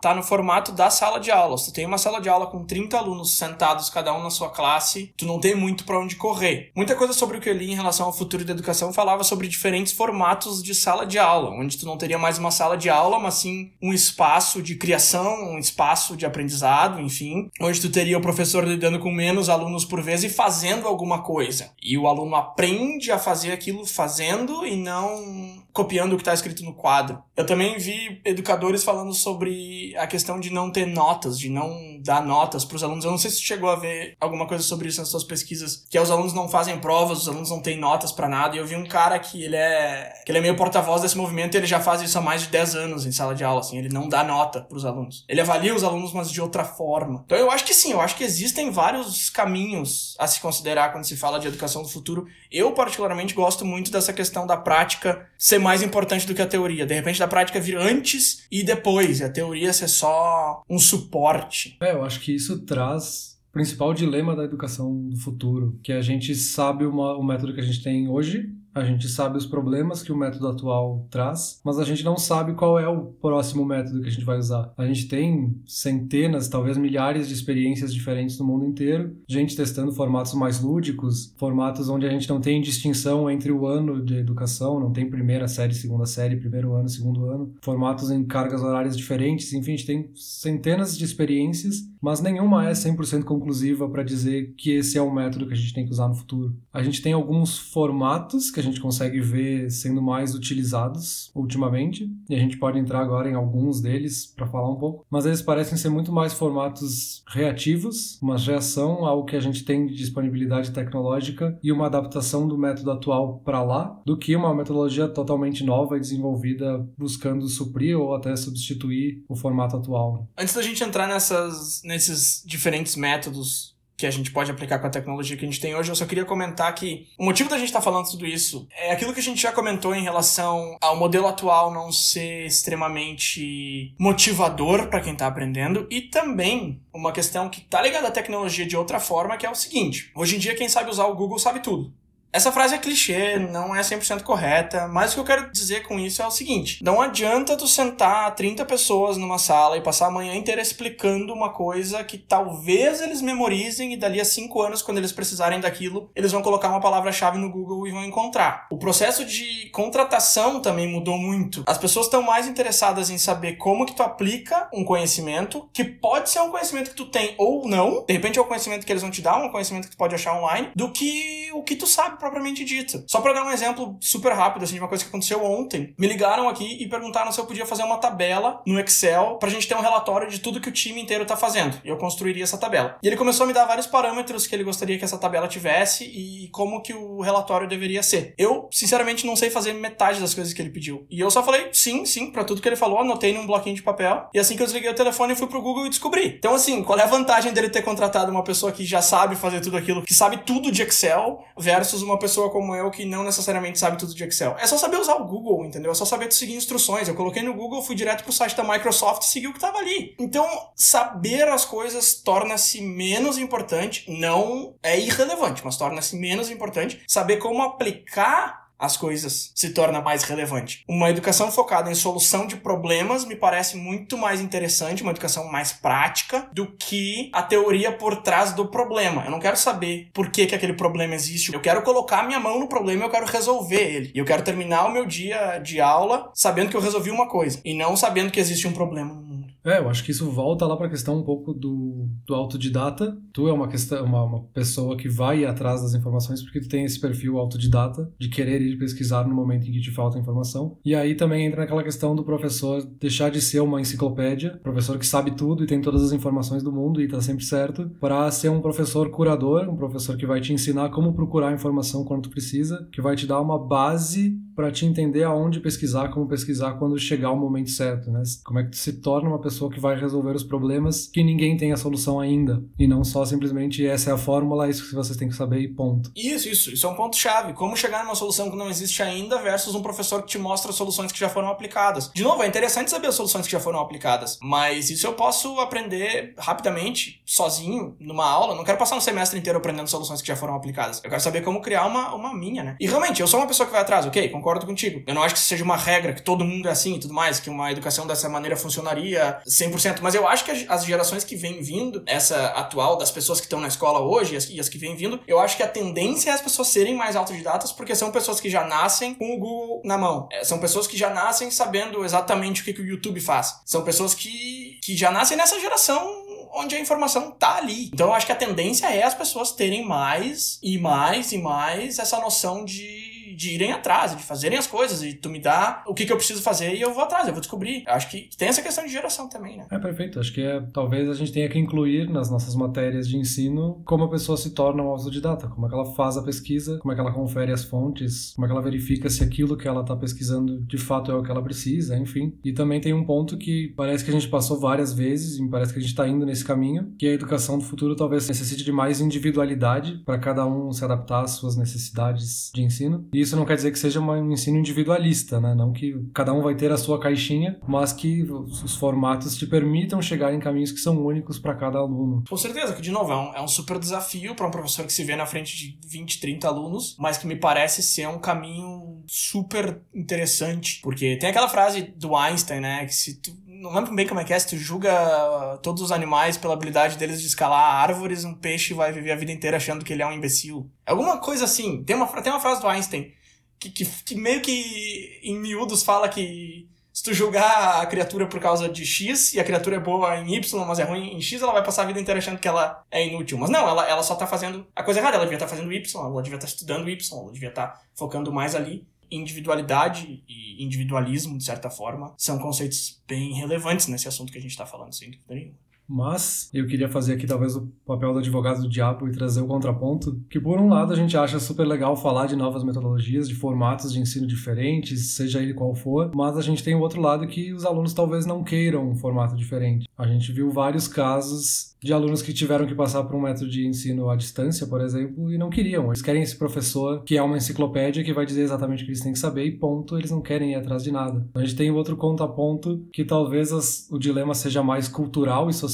[0.01, 1.57] tá no formato da sala de aula.
[1.57, 4.49] Se tu tem uma sala de aula com 30 alunos sentados, cada um na sua
[4.49, 6.71] classe, tu não tem muito para onde correr.
[6.75, 9.47] Muita coisa sobre o que eu li em relação ao futuro da educação falava sobre
[9.47, 13.19] diferentes formatos de sala de aula, onde tu não teria mais uma sala de aula,
[13.19, 18.21] mas sim um espaço de criação, um espaço de aprendizado, enfim, onde tu teria o
[18.21, 21.71] professor lidando com menos alunos por vez e fazendo alguma coisa.
[21.81, 26.63] E o aluno aprende a fazer aquilo fazendo e não copiando o que está escrito
[26.63, 27.21] no quadro.
[27.35, 32.23] Eu também vi educadores falando sobre a questão de não ter notas, de não dar
[32.23, 33.03] notas para os alunos.
[33.03, 35.97] Eu não sei se chegou a ver alguma coisa sobre isso nas suas pesquisas, que
[35.97, 38.55] é os alunos não fazem provas, os alunos não têm notas para nada.
[38.55, 41.55] E eu vi um cara que ele é que ele é meio porta-voz desse movimento,
[41.55, 43.77] e ele já faz isso há mais de 10 anos em sala de aula, assim,
[43.77, 45.25] ele não dá nota para os alunos.
[45.27, 47.23] Ele avalia os alunos, mas de outra forma.
[47.25, 51.05] Então eu acho que sim, eu acho que existem vários caminhos a se considerar quando
[51.05, 52.27] se fala de educação do futuro.
[52.51, 56.85] Eu particularmente gosto muito dessa questão da prática ser mais importante do que a teoria.
[56.85, 61.77] De repente, da prática vir antes e depois, e a teoria ser só um suporte.
[61.81, 66.01] É, eu acho que isso traz o principal dilema da educação do futuro, que a
[66.01, 70.01] gente sabe uma, o método que a gente tem hoje, a gente sabe os problemas
[70.01, 74.01] que o método atual traz, mas a gente não sabe qual é o próximo método
[74.01, 74.73] que a gente vai usar.
[74.77, 80.33] A gente tem centenas, talvez milhares de experiências diferentes no mundo inteiro, gente testando formatos
[80.33, 84.91] mais lúdicos, formatos onde a gente não tem distinção entre o ano de educação, não
[84.91, 89.73] tem primeira série, segunda série, primeiro ano, segundo ano, formatos em cargas horárias diferentes, enfim,
[89.73, 94.97] a gente tem centenas de experiências, mas nenhuma é 100% conclusiva para dizer que esse
[94.97, 96.53] é o método que a gente tem que usar no futuro.
[96.73, 102.35] A gente tem alguns formatos que a gente consegue ver sendo mais utilizados ultimamente, e
[102.35, 105.77] a gente pode entrar agora em alguns deles para falar um pouco, mas eles parecem
[105.77, 111.57] ser muito mais formatos reativos, uma reação ao que a gente tem de disponibilidade tecnológica
[111.63, 116.01] e uma adaptação do método atual para lá, do que uma metodologia totalmente nova e
[116.01, 120.27] desenvolvida buscando suprir ou até substituir o formato atual.
[120.37, 124.89] Antes da gente entrar nessas, nesses diferentes métodos que a gente pode aplicar com a
[124.89, 127.67] tecnologia que a gente tem hoje, eu só queria comentar que o motivo da gente
[127.67, 130.97] estar tá falando tudo isso é aquilo que a gente já comentou em relação ao
[130.97, 137.61] modelo atual não ser extremamente motivador para quem está aprendendo e também uma questão que
[137.61, 140.67] tá ligada à tecnologia de outra forma, que é o seguinte: hoje em dia quem
[140.67, 141.93] sabe usar o Google sabe tudo.
[142.33, 145.99] Essa frase é clichê, não é 100% correta, mas o que eu quero dizer com
[145.99, 150.11] isso é o seguinte: não adianta tu sentar 30 pessoas numa sala e passar a
[150.11, 154.97] manhã inteira explicando uma coisa que talvez eles memorizem e dali a 5 anos, quando
[154.97, 158.65] eles precisarem daquilo, eles vão colocar uma palavra-chave no Google e vão encontrar.
[158.71, 161.63] O processo de contratação também mudou muito.
[161.67, 166.31] As pessoas estão mais interessadas em saber como que tu aplica um conhecimento, que pode
[166.31, 169.03] ser um conhecimento que tu tem ou não, de repente é o conhecimento que eles
[169.03, 171.85] vão te dar, um conhecimento que tu pode achar online, do que o que tu
[171.85, 173.03] sabe propriamente dita.
[173.07, 175.93] Só para dar um exemplo super rápido, assim, de uma coisa que aconteceu ontem.
[175.99, 179.67] Me ligaram aqui e perguntaram se eu podia fazer uma tabela no Excel pra gente
[179.67, 181.79] ter um relatório de tudo que o time inteiro tá fazendo.
[181.83, 182.97] E eu construiria essa tabela.
[183.03, 186.05] E ele começou a me dar vários parâmetros que ele gostaria que essa tabela tivesse
[186.05, 188.33] e como que o relatório deveria ser.
[188.37, 191.05] Eu, sinceramente, não sei fazer metade das coisas que ele pediu.
[191.09, 193.83] E eu só falei sim, sim, para tudo que ele falou, anotei num bloquinho de
[193.83, 194.29] papel.
[194.33, 196.35] E assim que eu desliguei o telefone, fui pro Google e descobri.
[196.37, 199.59] Então, assim, qual é a vantagem dele ter contratado uma pessoa que já sabe fazer
[199.61, 203.23] tudo aquilo, que sabe tudo de Excel, versus uma uma pessoa como eu que não
[203.23, 204.55] necessariamente sabe tudo de Excel.
[204.59, 205.91] É só saber usar o Google, entendeu?
[205.91, 207.07] É só saber seguir instruções.
[207.07, 209.79] Eu coloquei no Google, fui direto pro site da Microsoft e segui o que estava
[209.79, 210.15] ali.
[210.19, 217.03] Então, saber as coisas torna-se menos importante, não é irrelevante, mas torna-se menos importante.
[217.07, 220.83] Saber como aplicar as coisas se torna mais relevante.
[220.89, 225.71] Uma educação focada em solução de problemas me parece muito mais interessante, uma educação mais
[225.71, 229.23] prática, do que a teoria por trás do problema.
[229.23, 231.53] Eu não quero saber por que, que aquele problema existe.
[231.53, 234.11] Eu quero colocar minha mão no problema e eu quero resolver ele.
[234.13, 237.61] E eu quero terminar o meu dia de aula sabendo que eu resolvi uma coisa
[237.63, 239.42] e não sabendo que existe um problema no mundo.
[239.65, 243.17] É, eu acho que isso volta lá para a questão um pouco do, do autodidata.
[243.31, 246.83] Tu é uma, questão, uma, uma pessoa que vai atrás das informações porque tu tem
[246.83, 250.77] esse perfil autodidata de querer ir pesquisar no momento em que te falta informação.
[250.83, 255.05] E aí também entra naquela questão do professor deixar de ser uma enciclopédia, professor que
[255.05, 258.49] sabe tudo e tem todas as informações do mundo e está sempre certo, para ser
[258.49, 262.87] um professor curador, um professor que vai te ensinar como procurar informação quando tu precisa,
[262.91, 267.31] que vai te dar uma base para te entender aonde pesquisar, como pesquisar quando chegar
[267.31, 268.23] o momento certo, né?
[268.43, 271.57] Como é que tu se torna uma pessoa que vai resolver os problemas que ninguém
[271.57, 275.17] tem a solução ainda e não só simplesmente essa é a fórmula, isso que vocês
[275.17, 276.11] têm que saber e ponto.
[276.15, 277.53] Isso, isso, isso é um ponto chave.
[277.53, 281.11] Como chegar numa solução que não existe ainda versus um professor que te mostra soluções
[281.11, 282.11] que já foram aplicadas.
[282.13, 285.59] De novo, é interessante saber as soluções que já foram aplicadas, mas isso eu posso
[285.59, 288.55] aprender rapidamente, sozinho, numa aula.
[288.55, 291.01] Não quero passar um semestre inteiro aprendendo soluções que já foram aplicadas.
[291.03, 292.75] Eu quero saber como criar uma, uma minha, né?
[292.79, 294.29] E realmente, eu sou uma pessoa que vai atrás, ok?
[294.43, 295.01] Concordo contigo.
[295.07, 297.39] Eu não acho que seja uma regra, que todo mundo é assim e tudo mais,
[297.39, 301.61] que uma educação dessa maneira funcionaria 100%, mas eu acho que as gerações que vêm
[301.61, 305.17] vindo, essa atual, das pessoas que estão na escola hoje e as, que vêm vindo,
[305.25, 308.49] eu acho que a tendência é as pessoas serem mais autodidatas porque são pessoas que
[308.49, 310.27] já nascem com o Google na mão.
[310.29, 313.61] É, são pessoas que já nascem sabendo exatamente o que, que o YouTube faz.
[313.65, 316.05] São pessoas que, que já nascem nessa geração
[316.53, 317.89] onde a informação tá ali.
[317.93, 321.97] Então eu acho que a tendência é as pessoas terem mais e mais e mais
[321.97, 323.02] essa noção de
[323.33, 326.17] de irem atrás, de fazerem as coisas, e tu me dá o que, que eu
[326.17, 327.83] preciso fazer e eu vou atrás, eu vou descobrir.
[327.87, 329.67] Eu acho que tem essa questão de geração também, né?
[329.71, 330.19] É perfeito.
[330.19, 334.03] Acho que é, talvez a gente tenha que incluir nas nossas matérias de ensino como
[334.05, 336.95] a pessoa se torna um autodidata, como é que ela faz a pesquisa, como é
[336.95, 339.95] que ela confere as fontes, como é que ela verifica se aquilo que ela está
[339.95, 342.33] pesquisando de fato é o que ela precisa, enfim.
[342.43, 345.73] E também tem um ponto que parece que a gente passou várias vezes, e parece
[345.73, 348.71] que a gente está indo nesse caminho, que a educação do futuro talvez necessite de
[348.71, 353.07] mais individualidade para cada um se adaptar às suas necessidades de ensino.
[353.13, 355.53] E isso não quer dizer que seja um ensino individualista, né?
[355.55, 360.01] Não que cada um vai ter a sua caixinha, mas que os formatos te permitam
[360.01, 362.23] chegar em caminhos que são únicos para cada aluno.
[362.29, 364.93] Com certeza, que de novo é um, é um super desafio para um professor que
[364.93, 369.03] se vê na frente de 20, 30 alunos, mas que me parece ser um caminho
[369.07, 373.31] super interessante, porque tem aquela frase do Einstein, né, que se tu
[373.63, 376.97] não lembro bem como é que é, se tu julga todos os animais pela habilidade
[376.97, 380.05] deles de escalar árvores, um peixe vai viver a vida inteira achando que ele é
[380.05, 380.69] um imbecil.
[380.85, 381.83] Alguma coisa assim.
[381.83, 383.13] Tem uma, tem uma frase do Einstein
[383.59, 388.39] que, que, que meio que em miúdos fala que se tu julgar a criatura por
[388.39, 391.41] causa de X e a criatura é boa em Y, mas é ruim em X,
[391.41, 393.37] ela vai passar a vida inteira achando que ela é inútil.
[393.37, 395.15] Mas não, ela, ela só tá fazendo a coisa errada.
[395.15, 397.67] Ela devia estar tá fazendo Y, ela devia estar tá estudando Y, ela devia estar
[397.67, 398.87] tá focando mais ali.
[399.09, 404.51] Individualidade e individualismo, de certa forma, são conceitos bem relevantes nesse assunto que a gente
[404.51, 405.62] está falando, sem dúvida nenhuma.
[405.87, 409.47] Mas eu queria fazer aqui talvez o papel do advogado do diabo e trazer o
[409.47, 413.35] contraponto, que por um lado a gente acha super legal falar de novas metodologias, de
[413.35, 417.27] formatos de ensino diferentes, seja ele qual for, mas a gente tem o outro lado
[417.27, 419.87] que os alunos talvez não queiram um formato diferente.
[419.97, 423.67] A gente viu vários casos de alunos que tiveram que passar por um método de
[423.67, 425.87] ensino à distância, por exemplo, e não queriam.
[425.87, 429.01] Eles querem esse professor que é uma enciclopédia que vai dizer exatamente o que eles
[429.01, 431.27] têm que saber e ponto, eles não querem ir atrás de nada.
[431.35, 435.72] A gente tem outro contraponto que talvez as, o dilema seja mais cultural e social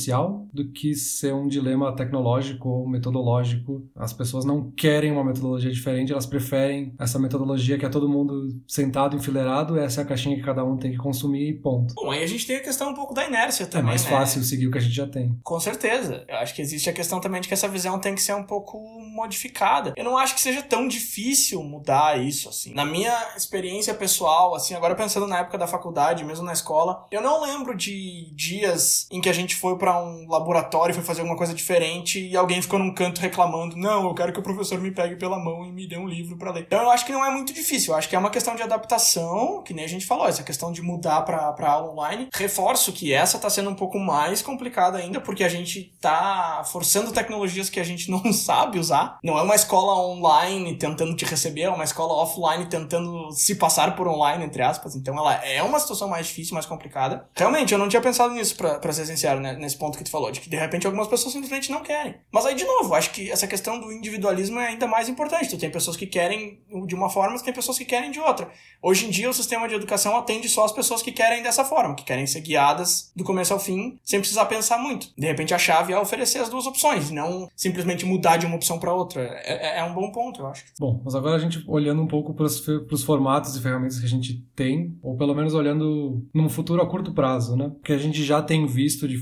[0.54, 3.84] do que ser um dilema tecnológico ou metodológico.
[3.96, 8.50] As pessoas não querem uma metodologia diferente, elas preferem essa metodologia que é todo mundo
[8.68, 11.94] sentado, enfileirado, essa é a caixinha que cada um tem que consumir e ponto.
[11.96, 14.10] Bom, aí a gente tem a questão um pouco da inércia também, É mais né?
[14.12, 15.38] fácil seguir o que a gente já tem.
[15.44, 16.26] Com certeza certeza.
[16.28, 18.44] Eu acho que existe a questão também de que essa visão tem que ser um
[18.44, 18.80] pouco
[19.14, 19.94] modificada.
[19.96, 22.74] Eu não acho que seja tão difícil mudar isso, assim.
[22.74, 27.22] Na minha experiência pessoal, assim, agora pensando na época da faculdade, mesmo na escola, eu
[27.22, 31.38] não lembro de dias em que a gente foi para um laboratório, foi fazer alguma
[31.38, 34.91] coisa diferente e alguém ficou num canto reclamando: não, eu quero que o professor me
[34.91, 36.63] pegue pela mão e me dê um livro para ler.
[36.67, 37.93] Então eu acho que não é muito difícil.
[37.93, 40.71] Eu acho que é uma questão de adaptação, que nem a gente falou, essa questão
[40.71, 42.30] de mudar para aula online.
[42.34, 47.12] Reforço que essa tá sendo um pouco mais complicada ainda, porque a gente tá forçando
[47.12, 49.19] tecnologias que a gente não sabe usar.
[49.23, 53.95] Não é uma escola online tentando te receber, é uma escola offline tentando se passar
[53.95, 54.95] por online, entre aspas.
[54.95, 57.28] Então ela é uma situação mais difícil, mais complicada.
[57.36, 59.54] Realmente, eu não tinha pensado nisso, pra ser sincero, né?
[59.54, 62.15] nesse ponto que tu falou, de que de repente algumas pessoas simplesmente não querem.
[62.32, 65.50] Mas aí, de novo, acho que essa questão do individualismo é ainda mais importante.
[65.50, 68.52] Tu tem pessoas que querem de uma forma, tu tem pessoas que querem de outra.
[68.82, 71.96] Hoje em dia, o sistema de educação atende só as pessoas que querem dessa forma,
[71.96, 75.10] que querem ser guiadas do começo ao fim, sem precisar pensar muito.
[75.18, 78.80] De repente, achar chave é oferecer as duas opções, não simplesmente mudar de uma opção
[78.80, 79.22] para outra.
[79.22, 80.65] É, é, é, um bom ponto, eu acho.
[80.80, 84.10] Bom, mas agora a gente olhando um pouco para os formatos e ferramentas que a
[84.10, 87.72] gente tem, ou pelo menos olhando num futuro a curto prazo, né?
[87.84, 89.18] Que a gente já tem visto de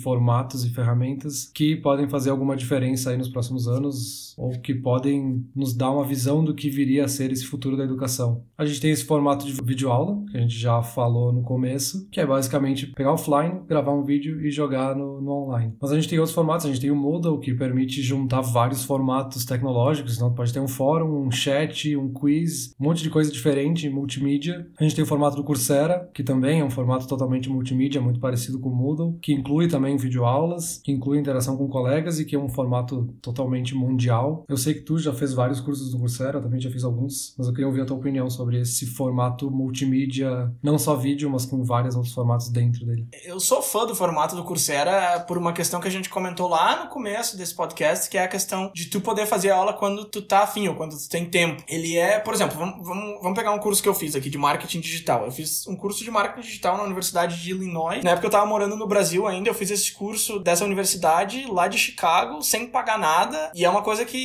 [0.47, 5.43] formatos e ferramentas que podem fazer alguma diferença aí nos próximos anos, ou que podem
[5.55, 8.43] nos dar uma visão do que viria a ser esse futuro da educação.
[8.55, 12.21] A gente tem esse formato de videoaula, que a gente já falou no começo, que
[12.21, 15.73] é basicamente pegar offline, gravar um vídeo e jogar no, no online.
[15.81, 16.65] Mas a gente tem outros formatos.
[16.65, 20.15] A gente tem o Moodle, que permite juntar vários formatos tecnológicos.
[20.15, 24.67] Então, pode ter um fórum, um chat, um quiz, um monte de coisa diferente, multimídia.
[24.79, 28.19] A gente tem o formato do Coursera, que também é um formato totalmente multimídia, muito
[28.19, 32.25] parecido com o Moodle, que inclui também vídeo aulas, que inclui interação com colegas e
[32.25, 34.26] que é um formato totalmente mundial.
[34.47, 37.33] Eu sei que tu já fez vários cursos do Coursera, eu também já fiz alguns,
[37.37, 41.45] mas eu queria ouvir a tua opinião sobre esse formato multimídia, não só vídeo, mas
[41.45, 43.07] com vários outros formatos dentro dele.
[43.23, 46.83] Eu sou fã do formato do Coursera por uma questão que a gente comentou lá
[46.83, 50.21] no começo desse podcast, que é a questão de tu poder fazer aula quando tu
[50.21, 51.63] tá afim ou quando tu tem tempo.
[51.67, 54.37] Ele é, por exemplo, vamos, vamos, vamos pegar um curso que eu fiz aqui de
[54.37, 55.25] marketing digital.
[55.25, 58.03] Eu fiz um curso de marketing digital na Universidade de Illinois.
[58.03, 61.67] Na época eu tava morando no Brasil ainda, eu fiz esse curso dessa universidade lá
[61.67, 63.51] de Chicago, sem pagar nada.
[63.53, 64.16] E é uma coisa que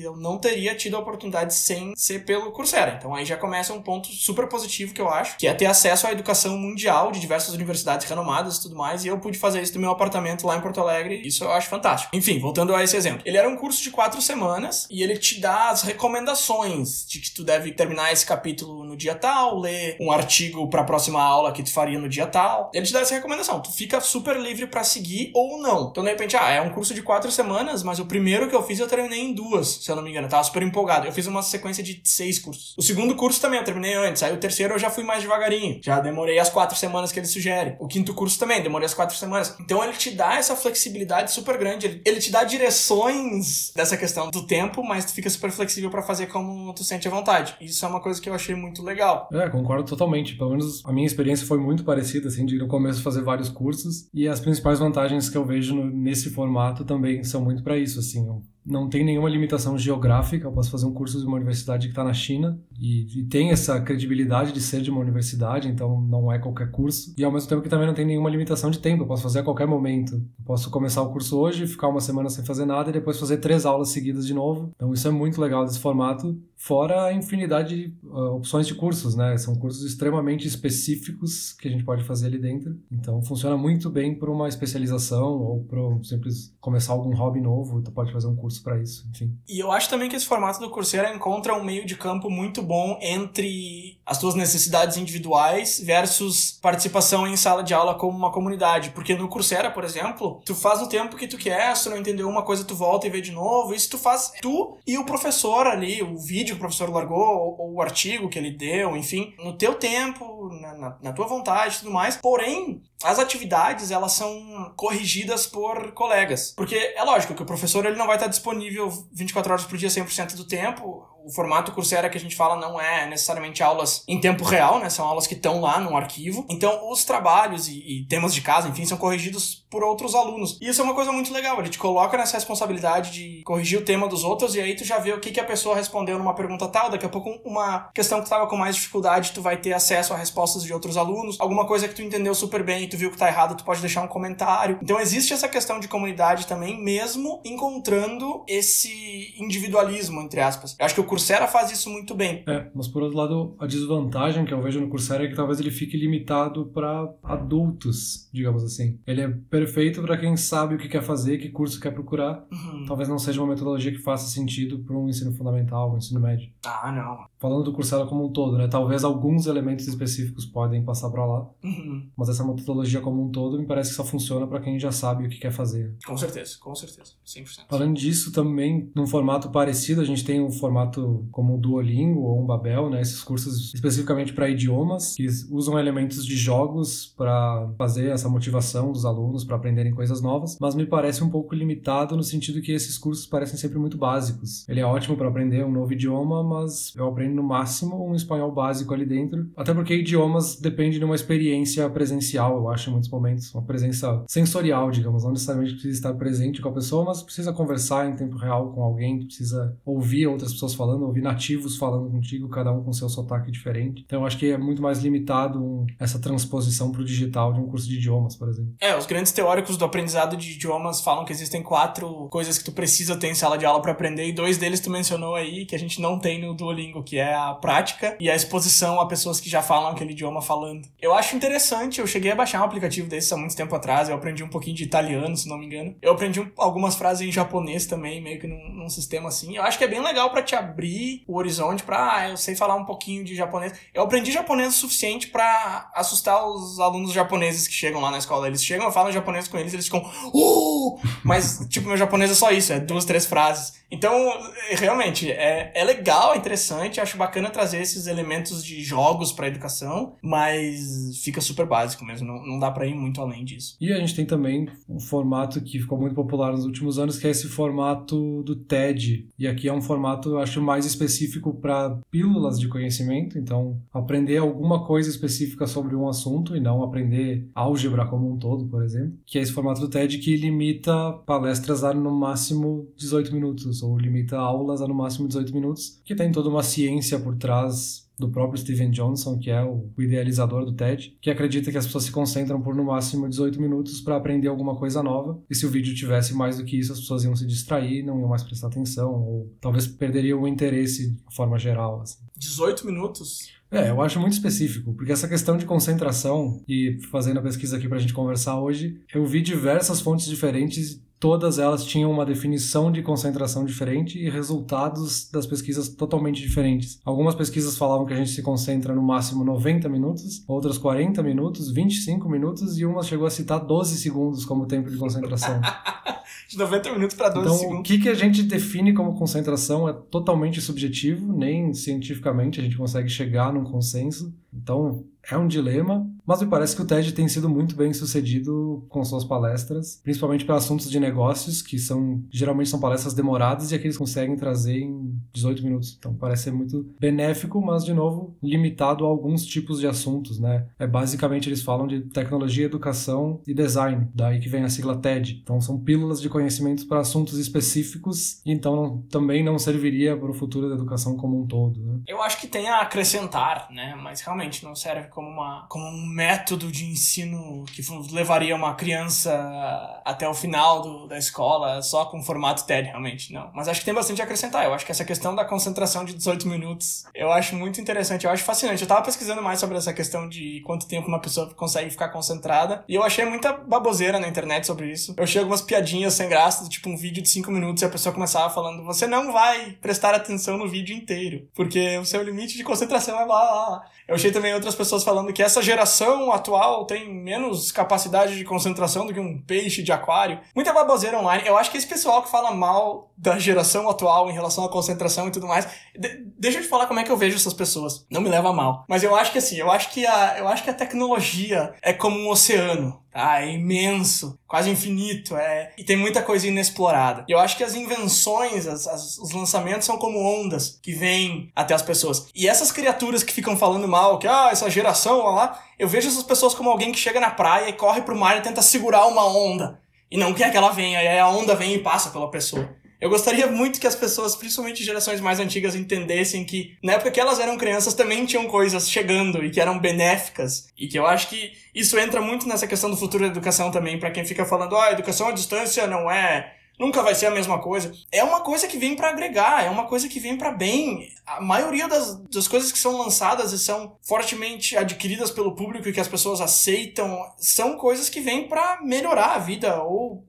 [0.00, 2.96] eu não teria tido a oportunidade sem ser pelo Coursera.
[2.98, 6.06] Então aí já começa um ponto super positivo que eu acho, que é ter acesso
[6.06, 9.04] à educação mundial de diversas universidades renomadas e tudo mais.
[9.04, 11.20] E eu pude fazer isso do meu apartamento lá em Porto Alegre.
[11.24, 12.14] Isso eu acho fantástico.
[12.16, 13.22] Enfim, voltando a esse exemplo.
[13.24, 17.30] Ele era um curso de quatro semanas e ele te dá as recomendações de que
[17.30, 21.52] tu deve terminar esse capítulo no dia tal, ler um artigo para a próxima aula
[21.52, 22.70] que tu faria no dia tal.
[22.74, 23.60] Ele te dá essa recomendação.
[23.60, 25.88] Tu fica super livre para seguir ou não.
[25.90, 28.62] Então, de repente, ah, é um curso de quatro semanas, mas o primeiro que eu
[28.62, 30.26] fiz eu terminei em duas, se eu não me engano.
[30.26, 31.06] Eu tava super empolgado.
[31.06, 32.74] Eu fiz uma sequência de seis cursos.
[32.78, 34.22] O segundo curso também eu terminei antes.
[34.22, 35.80] Aí o terceiro eu já fui mais devagarinho.
[35.82, 37.76] Já demorei as quatro semanas que ele sugere.
[37.78, 39.56] O quinto curso também, demorei as quatro semanas.
[39.60, 41.86] Então ele te dá essa flexibilidade super grande.
[41.86, 46.02] Ele, ele te dá direções dessa questão do tempo, mas tu fica super flexível para
[46.02, 47.54] fazer como tu sente à vontade.
[47.60, 49.28] Isso é uma coisa que eu achei muito legal.
[49.32, 50.36] É, concordo totalmente.
[50.36, 54.08] Pelo menos a minha experiência foi muito parecida, assim, de no começo fazer vários cursos.
[54.12, 57.98] E as principais vantagens que eu vejo no, nesse formato também são muito para isso,
[57.98, 58.26] assim.
[58.64, 60.46] Não tem nenhuma limitação geográfica.
[60.46, 63.50] Eu posso fazer um curso de uma universidade que está na China e, e, tem
[63.50, 67.14] essa credibilidade de ser de uma universidade, então não é qualquer curso.
[67.18, 69.02] E ao mesmo tempo que também não tem nenhuma limitação de tempo.
[69.02, 70.14] Eu posso fazer a qualquer momento.
[70.14, 73.36] Eu posso começar o curso hoje, ficar uma semana sem fazer nada e depois fazer
[73.36, 74.72] três aulas seguidas de novo.
[74.74, 76.40] Então isso é muito legal desse formato.
[76.56, 79.36] Fora a infinidade de uh, opções de cursos, né?
[79.38, 82.78] São cursos extremamente específicos que a gente pode fazer ali dentro.
[82.90, 87.80] Então funciona muito bem para uma especialização ou para simples começar algum hobby novo.
[87.82, 89.34] Tu pode fazer um curso para isso, enfim.
[89.48, 92.62] E eu acho também que esse formato do Coursera encontra um meio de campo muito
[92.70, 98.90] bom entre as tuas necessidades individuais versus participação em sala de aula como uma comunidade.
[98.90, 101.98] Porque no Coursera, por exemplo, tu faz o tempo que tu quer, se tu não
[101.98, 103.74] entendeu uma coisa, tu volta e vê de novo.
[103.74, 107.74] Isso tu faz tu e o professor ali, o vídeo que o professor largou, ou,
[107.74, 111.78] o artigo que ele deu, enfim, no teu tempo, na, na, na tua vontade e
[111.80, 112.18] tudo mais.
[112.18, 116.52] Porém, as atividades, elas são corrigidas por colegas.
[116.56, 119.88] Porque é lógico que o professor ele não vai estar disponível 24 horas por dia,
[119.88, 124.20] 100% do tempo o formato Coursera que a gente fala não é necessariamente aulas em
[124.20, 124.88] tempo real, né?
[124.88, 126.46] São aulas que estão lá no arquivo.
[126.48, 130.58] Então, os trabalhos e, e, temas de casa, enfim, são corrigidos por outros alunos.
[130.60, 131.58] E isso é uma coisa muito legal.
[131.58, 134.98] Ele te coloca nessa responsabilidade de corrigir o tema dos outros e aí tu já
[134.98, 136.90] vê o que, que a pessoa respondeu numa pergunta tal.
[136.90, 140.12] Daqui a pouco, uma questão que tu tava com mais dificuldade, tu vai ter acesso
[140.12, 141.38] a respostas de outros alunos.
[141.40, 144.02] Alguma coisa que tu entendeu super bem tu viu que tá errado, tu pode deixar
[144.02, 144.78] um comentário.
[144.82, 150.76] Então, existe essa questão de comunidade também, mesmo encontrando esse individualismo, entre aspas.
[150.78, 152.42] Eu acho que o Coursera faz isso muito bem.
[152.46, 155.60] É, mas por outro lado, a desvantagem que eu vejo no Coursera é que talvez
[155.60, 158.98] ele fique limitado para adultos, digamos assim.
[159.06, 162.44] Ele é perfeito para quem sabe o que quer fazer, que curso quer procurar.
[162.50, 162.84] Uhum.
[162.86, 166.50] Talvez não seja uma metodologia que faça sentido para um ensino fundamental, um ensino médio.
[166.64, 167.26] Ah, não.
[167.38, 168.68] Falando do Coursera como um todo, né?
[168.68, 172.08] Talvez alguns elementos específicos podem passar para lá, uhum.
[172.16, 175.26] mas essa metodologia como um todo me parece que só funciona para quem já sabe
[175.26, 175.94] o que quer fazer.
[176.06, 177.66] Com certeza, com certeza, 100%.
[177.68, 182.40] Além disso, também num formato parecido, a gente tem um formato como o Duolingo ou
[182.40, 183.00] um Babel, né?
[183.00, 189.04] Esses cursos especificamente para idiomas, que usam elementos de jogos para fazer essa motivação dos
[189.04, 192.98] alunos para aprenderem coisas novas, mas me parece um pouco limitado no sentido que esses
[192.98, 194.68] cursos parecem sempre muito básicos.
[194.68, 198.52] Ele é ótimo para aprender um novo idioma, mas eu aprendo no máximo um espanhol
[198.52, 203.10] básico ali dentro, até porque idiomas depende de uma experiência presencial, eu acho em muitos
[203.10, 207.52] momentos, uma presença sensorial, digamos, não necessariamente precisa estar presente com a pessoa, mas precisa
[207.52, 212.48] conversar em tempo real com alguém, precisa ouvir outras pessoas falando ouvir nativos falando contigo,
[212.48, 214.02] cada um com seu sotaque diferente.
[214.04, 217.60] Então eu acho que é muito mais limitado um, essa transposição para o digital de
[217.60, 218.74] um curso de idiomas, por exemplo.
[218.80, 222.72] É, os grandes teóricos do aprendizado de idiomas falam que existem quatro coisas que tu
[222.72, 225.74] precisa ter em sala de aula para aprender, e dois deles tu mencionou aí que
[225.74, 229.40] a gente não tem no Duolingo, que é a prática e a exposição a pessoas
[229.40, 230.88] que já falam aquele idioma falando.
[231.00, 234.14] Eu acho interessante, eu cheguei a baixar um aplicativo desses há muito tempo atrás, eu
[234.14, 235.94] aprendi um pouquinho de italiano, se não me engano.
[236.00, 239.56] Eu aprendi um, algumas frases em japonês também, meio que num, num sistema assim.
[239.56, 242.54] Eu acho que é bem legal para te abrir o horizonte pra, ah, eu sei
[242.54, 243.72] falar um pouquinho de japonês.
[243.94, 248.46] Eu aprendi japonês o suficiente para assustar os alunos japoneses que chegam lá na escola.
[248.46, 250.00] Eles chegam, eu falo japonês com eles, eles ficam,
[250.32, 251.00] uh!
[251.24, 253.80] Mas, tipo, meu japonês é só isso, é duas, três frases.
[253.90, 254.32] Então,
[254.70, 260.16] realmente, é, é legal, é interessante, acho bacana trazer esses elementos de jogos pra educação,
[260.22, 263.76] mas fica super básico mesmo, não, não dá pra ir muito além disso.
[263.80, 267.26] E a gente tem também um formato que ficou muito popular nos últimos anos, que
[267.26, 269.28] é esse formato do TED.
[269.38, 274.38] E aqui é um formato, eu acho, mais específico para pílulas de conhecimento, então aprender
[274.38, 279.18] alguma coisa específica sobre um assunto e não aprender álgebra como um todo, por exemplo,
[279.24, 283.98] que é esse formato do TED que limita palestras a no máximo 18 minutos, ou
[283.98, 288.30] limita aulas a no máximo 18 minutos, que tem toda uma ciência por trás do
[288.30, 292.12] próprio Steven Johnson, que é o idealizador do TED, que acredita que as pessoas se
[292.12, 295.42] concentram por no máximo 18 minutos para aprender alguma coisa nova.
[295.50, 298.20] E se o vídeo tivesse mais do que isso, as pessoas iam se distrair, não
[298.20, 302.02] iam mais prestar atenção, ou talvez perderiam o interesse de forma geral.
[302.02, 302.18] Assim.
[302.36, 303.48] 18 minutos?
[303.70, 307.86] É, eu acho muito específico, porque essa questão de concentração, e fazendo a pesquisa aqui
[307.86, 312.90] para a gente conversar hoje, eu vi diversas fontes diferentes todas elas tinham uma definição
[312.90, 316.98] de concentração diferente e resultados das pesquisas totalmente diferentes.
[317.04, 321.70] Algumas pesquisas falavam que a gente se concentra no máximo 90 minutos, outras 40 minutos,
[321.70, 325.60] 25 minutos e uma chegou a citar 12 segundos como tempo de concentração.
[326.48, 327.80] de 90 minutos para 12 então, segundos.
[327.80, 332.78] O que, que a gente define como concentração é totalmente subjetivo, nem cientificamente a gente
[332.78, 334.32] consegue chegar num consenso.
[334.52, 338.84] Então, é um dilema, mas me parece que o TED tem sido muito bem sucedido
[338.88, 343.74] com suas palestras, principalmente para assuntos de negócios, que são geralmente são palestras demoradas e
[343.74, 345.96] aqui eles conseguem trazer em 18 minutos.
[345.98, 350.66] Então parece ser muito benéfico, mas de novo limitado a alguns tipos de assuntos, né?
[350.78, 355.40] É basicamente eles falam de tecnologia, educação e design, daí que vem a sigla TED.
[355.42, 360.34] Então são pílulas de conhecimentos para assuntos específicos, então não, também não serviria para o
[360.34, 361.80] futuro da educação como um todo.
[361.80, 362.00] Né?
[362.06, 363.94] Eu acho que tem a acrescentar, né?
[364.00, 367.82] Mas realmente não serve como, uma, como um método de ensino que
[368.12, 373.50] levaria uma criança até o final do, da escola só com formato TED, realmente, não.
[373.54, 374.64] Mas acho que tem bastante a acrescentar.
[374.64, 378.30] Eu acho que essa questão da concentração de 18 minutos, eu acho muito interessante, eu
[378.30, 378.82] acho fascinante.
[378.82, 382.84] Eu tava pesquisando mais sobre essa questão de quanto tempo uma pessoa consegue ficar concentrada,
[382.88, 385.14] e eu achei muita baboseira na internet sobre isso.
[385.16, 388.12] Eu achei algumas piadinhas sem graça, tipo um vídeo de 5 minutos e a pessoa
[388.12, 392.64] começava falando: você não vai prestar atenção no vídeo inteiro, porque o seu limite de
[392.64, 393.84] concentração é lá, lá, lá.
[394.08, 399.06] Eu achei também outras pessoas falando que essa geração atual tem menos capacidade de concentração
[399.06, 400.40] do que um peixe de aquário.
[400.54, 401.46] Muita baboseira online.
[401.46, 405.28] Eu acho que esse pessoal que fala mal da geração atual em relação à concentração
[405.28, 405.66] e tudo mais,
[405.96, 408.06] de deixa eu te falar como é que eu vejo essas pessoas.
[408.10, 408.84] Não me leva a mal.
[408.88, 411.92] Mas eu acho que assim, eu acho que a, eu acho que a tecnologia é
[411.92, 413.42] como um oceano tá?
[413.42, 415.72] É imenso, quase infinito, é...
[415.76, 417.24] e tem muita coisa inexplorada.
[417.28, 421.50] E eu acho que as invenções, as, as, os lançamentos são como ondas que vêm
[421.54, 422.28] até as pessoas.
[422.34, 426.08] E essas criaturas que ficam falando mal, que, ah, essa geração, ó lá, eu vejo
[426.08, 429.06] essas pessoas como alguém que chega na praia e corre pro mar e tenta segurar
[429.06, 429.80] uma onda.
[430.10, 432.68] E não quer que ela venha, e aí a onda vem e passa pela pessoa.
[433.00, 437.20] Eu gostaria muito que as pessoas, principalmente gerações mais antigas, entendessem que na época que
[437.20, 440.68] elas eram crianças também tinham coisas chegando e que eram benéficas.
[440.76, 443.98] E que eu acho que isso entra muito nessa questão do futuro da educação também,
[443.98, 447.60] para quem fica falando, ah, educação à distância não é nunca vai ser a mesma
[447.60, 447.92] coisa.
[448.10, 451.12] É uma coisa que vem para agregar, é uma coisa que vem para bem.
[451.26, 455.92] A maioria das, das coisas que são lançadas e são fortemente adquiridas pelo público e
[455.92, 460.24] que as pessoas aceitam são coisas que vêm para melhorar a vida ou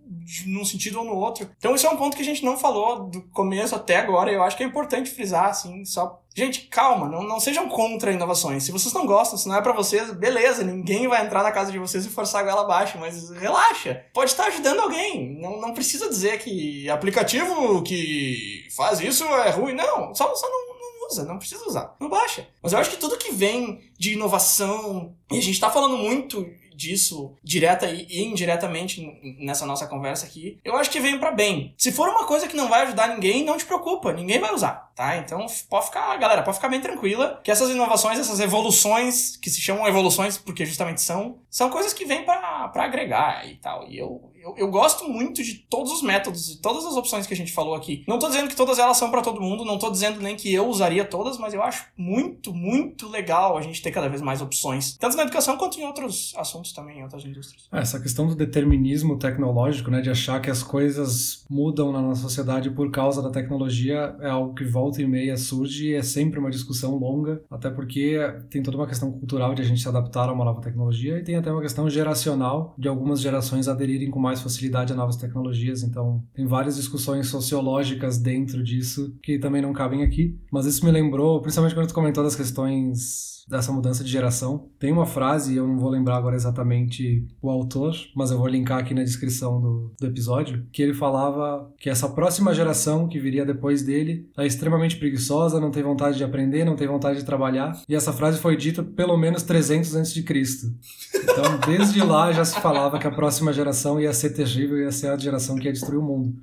[0.45, 1.49] num sentido ou no outro.
[1.57, 4.35] Então esse é um ponto que a gente não falou do começo até agora e
[4.35, 8.63] eu acho que é importante frisar assim, só Gente, calma, não, não sejam contra inovações.
[8.63, 11.71] Se vocês não gostam, se não é para vocês, beleza, ninguém vai entrar na casa
[11.71, 14.05] de vocês e forçar a goela abaixo, mas relaxa.
[14.13, 15.37] Pode estar ajudando alguém.
[15.39, 19.73] Não, não precisa dizer que aplicativo que faz isso é ruim.
[19.73, 21.95] Não, só, só não, não usa, não precisa usar.
[21.99, 22.47] Não baixa.
[22.63, 26.45] Mas eu acho que tudo que vem de inovação, e a gente tá falando muito
[26.81, 29.05] disso, direta e indiretamente
[29.39, 31.75] nessa nossa conversa aqui, eu acho que vem para bem.
[31.77, 34.90] Se for uma coisa que não vai ajudar ninguém, não te preocupa, ninguém vai usar,
[34.95, 35.17] tá?
[35.17, 39.61] Então pode ficar, galera, pode ficar bem tranquila que essas inovações, essas evoluções, que se
[39.61, 43.87] chamam evoluções porque justamente são, são coisas que vêm para agregar e tal.
[43.87, 47.33] E eu, eu, eu gosto muito de todos os métodos e todas as opções que
[47.33, 48.03] a gente falou aqui.
[48.07, 50.53] Não tô dizendo que todas elas são para todo mundo, não tô dizendo nem que
[50.53, 54.41] eu usaria todas, mas eu acho muito, muito legal a gente ter cada vez mais
[54.41, 57.67] opções, tanto na educação quanto em outros assuntos também em outras indústrias.
[57.71, 62.21] Ah, essa questão do determinismo tecnológico, né, de achar que as coisas mudam na nossa
[62.21, 66.49] sociedade por causa da tecnologia, é algo que volta e meia surge é sempre uma
[66.49, 68.17] discussão longa, até porque
[68.49, 71.23] tem toda uma questão cultural de a gente se adaptar a uma nova tecnologia e
[71.23, 75.83] tem até uma questão geracional de algumas gerações aderirem com mais facilidade a novas tecnologias.
[75.83, 80.37] Então, tem várias discussões sociológicas dentro disso que também não cabem aqui.
[80.51, 84.69] Mas isso me lembrou, principalmente quando tu comentou das questões dessa mudança de geração.
[84.79, 88.79] Tem uma frase, eu não vou lembrar agora exatamente o autor, mas eu vou linkar
[88.79, 93.45] aqui na descrição do, do episódio, que ele falava que essa próxima geração que viria
[93.45, 97.79] depois dele é extremamente preguiçosa, não tem vontade de aprender, não tem vontade de trabalhar.
[97.87, 100.73] E essa frase foi dita pelo menos 300 antes de Cristo.
[101.13, 105.09] Então, desde lá já se falava que a próxima geração ia ser terrível, ia ser
[105.09, 106.35] a geração que ia destruir o mundo.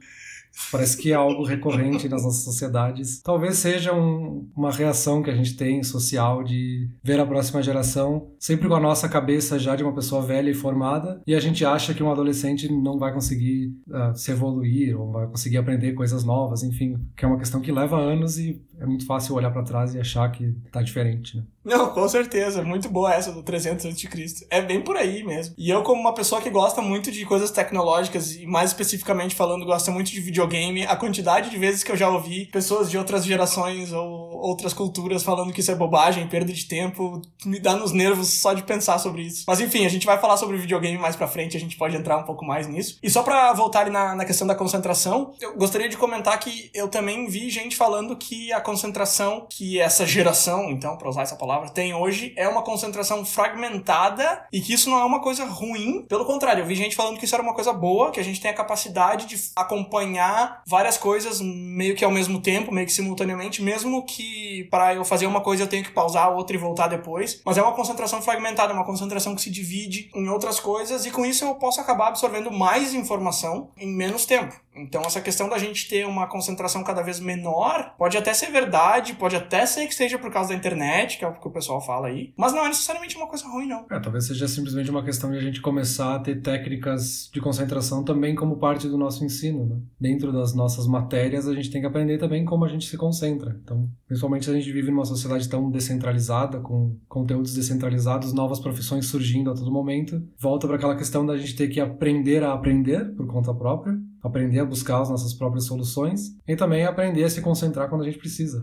[0.70, 3.20] Parece que é algo recorrente nas nossas sociedades.
[3.22, 8.30] Talvez seja um, uma reação que a gente tem social de ver a próxima geração
[8.38, 11.64] sempre com a nossa cabeça já de uma pessoa velha e formada e a gente
[11.64, 16.24] acha que um adolescente não vai conseguir uh, se evoluir ou vai conseguir aprender coisas
[16.24, 19.62] novas, enfim, que é uma questão que leva anos e é muito fácil olhar para
[19.62, 21.42] trás e achar que tá diferente, né?
[21.68, 22.62] Não, com certeza.
[22.62, 24.46] Muito boa essa do 300 a.C.
[24.48, 25.54] É bem por aí mesmo.
[25.58, 29.66] E eu, como uma pessoa que gosta muito de coisas tecnológicas e mais especificamente falando,
[29.66, 33.24] gosta muito de videogame, a quantidade de vezes que eu já ouvi pessoas de outras
[33.24, 34.06] gerações ou
[34.38, 38.54] outras culturas falando que isso é bobagem, perda de tempo, me dá nos nervos só
[38.54, 39.44] de pensar sobre isso.
[39.46, 42.16] Mas enfim, a gente vai falar sobre videogame mais pra frente, a gente pode entrar
[42.16, 42.98] um pouco mais nisso.
[43.02, 46.88] E só pra voltar na, na questão da concentração, eu gostaria de comentar que eu
[46.88, 51.70] também vi gente falando que a concentração que essa geração, então, para usar essa palavra,
[51.70, 56.04] tem hoje é uma concentração fragmentada e que isso não é uma coisa ruim.
[56.06, 58.40] Pelo contrário, eu vi gente falando que isso era uma coisa boa, que a gente
[58.40, 63.62] tem a capacidade de acompanhar várias coisas meio que ao mesmo tempo, meio que simultaneamente,
[63.62, 66.88] mesmo que para eu fazer uma coisa eu tenho que pausar a outra e voltar
[66.88, 67.40] depois.
[67.46, 71.24] Mas é uma concentração fragmentada, uma concentração que se divide em outras coisas e com
[71.24, 74.54] isso eu posso acabar absorvendo mais informação em menos tempo.
[74.80, 79.14] Então, essa questão da gente ter uma concentração cada vez menor pode até ser verdade,
[79.14, 81.80] pode até ser que seja por causa da internet, que é o que o pessoal
[81.80, 83.86] fala aí, mas não é necessariamente uma coisa ruim, não.
[83.90, 88.04] É, talvez seja simplesmente uma questão de a gente começar a ter técnicas de concentração
[88.04, 89.76] também como parte do nosso ensino, né?
[90.00, 93.58] Dentro das nossas matérias, a gente tem que aprender também como a gente se concentra.
[93.62, 99.06] Então, principalmente se a gente vive numa sociedade tão descentralizada, com conteúdos descentralizados, novas profissões
[99.06, 103.14] surgindo a todo momento, volta para aquela questão da gente ter que aprender a aprender
[103.14, 107.40] por conta própria aprender a buscar as nossas próprias soluções e também aprender a se
[107.40, 108.60] concentrar quando a gente precisa.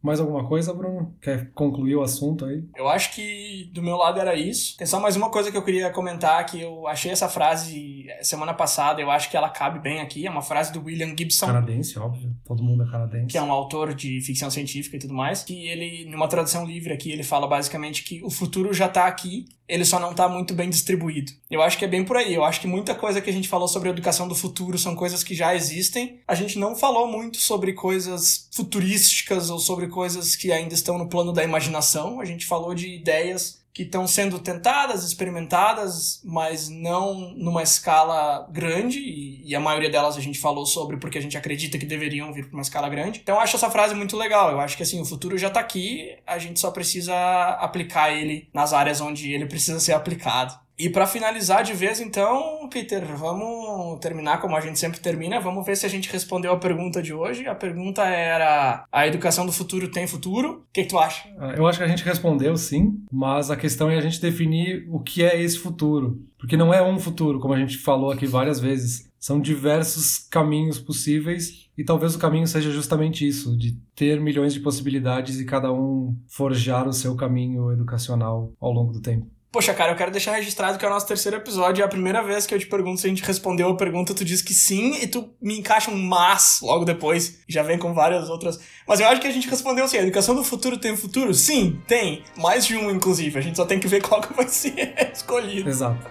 [0.00, 1.16] Mais alguma coisa, Bruno?
[1.20, 2.64] Quer concluir o assunto aí?
[2.76, 4.76] Eu acho que do meu lado era isso.
[4.76, 8.54] Tem só mais uma coisa que eu queria comentar, que eu achei essa frase semana
[8.54, 10.24] passada, eu acho que ela cabe bem aqui.
[10.24, 11.46] É uma frase do William Gibson.
[11.46, 12.32] Canadense, óbvio.
[12.44, 13.26] Todo mundo é canadense.
[13.26, 15.42] Que é um autor de ficção científica e tudo mais.
[15.42, 19.46] Que ele, numa tradução livre aqui, ele fala basicamente que o futuro já está aqui
[19.68, 21.32] ele só não está muito bem distribuído.
[21.50, 22.34] Eu acho que é bem por aí.
[22.34, 24.96] Eu acho que muita coisa que a gente falou sobre a educação do futuro são
[24.96, 26.20] coisas que já existem.
[26.26, 31.08] A gente não falou muito sobre coisas futurísticas ou sobre coisas que ainda estão no
[31.08, 32.20] plano da imaginação.
[32.20, 38.98] A gente falou de ideias que estão sendo tentadas, experimentadas, mas não numa escala grande,
[38.98, 42.32] e, e, a maioria delas a gente falou sobre porque a gente acredita que deveriam
[42.32, 43.20] vir para uma escala grande.
[43.22, 44.50] Então eu acho essa frase muito legal.
[44.50, 47.14] Eu acho que assim, o futuro já está aqui, a gente só precisa
[47.60, 50.58] aplicar ele nas áreas onde ele precisa ser aplicado.
[50.78, 55.40] E para finalizar de vez, então, Peter, vamos terminar como a gente sempre termina.
[55.40, 57.46] Vamos ver se a gente respondeu a pergunta de hoje.
[57.46, 60.64] A pergunta era: a educação do futuro tem futuro?
[60.68, 61.28] O que, que tu acha?
[61.36, 64.86] Ah, eu acho que a gente respondeu sim, mas a questão é a gente definir
[64.88, 66.22] o que é esse futuro.
[66.38, 69.08] Porque não é um futuro, como a gente falou aqui várias vezes.
[69.18, 74.60] São diversos caminhos possíveis e talvez o caminho seja justamente isso, de ter milhões de
[74.60, 79.26] possibilidades e cada um forjar o seu caminho educacional ao longo do tempo.
[79.50, 81.80] Poxa, cara, eu quero deixar registrado que é o nosso terceiro episódio.
[81.82, 84.22] É a primeira vez que eu te pergunto se a gente respondeu a pergunta, tu
[84.22, 87.40] diz que sim, e tu me encaixa um mas logo depois.
[87.48, 88.60] Já vem com várias outras.
[88.86, 89.96] Mas eu acho que a gente respondeu sim.
[89.96, 91.32] A educação do futuro tem futuro?
[91.32, 92.22] Sim, tem.
[92.36, 93.38] Mais de um, inclusive.
[93.38, 95.68] A gente só tem que ver qual que vai ser escolhido.
[95.68, 96.06] Exato.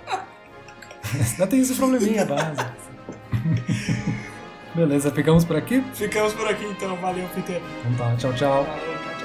[1.14, 2.66] Ainda tem esse probleminha base.
[4.74, 5.84] Beleza, ficamos por aqui?
[5.94, 6.96] Ficamos por aqui então.
[6.98, 7.62] Valeu, Peter.
[7.82, 8.64] Então tá, tchau, tchau.
[8.64, 9.17] Valeu, tchau, tchau.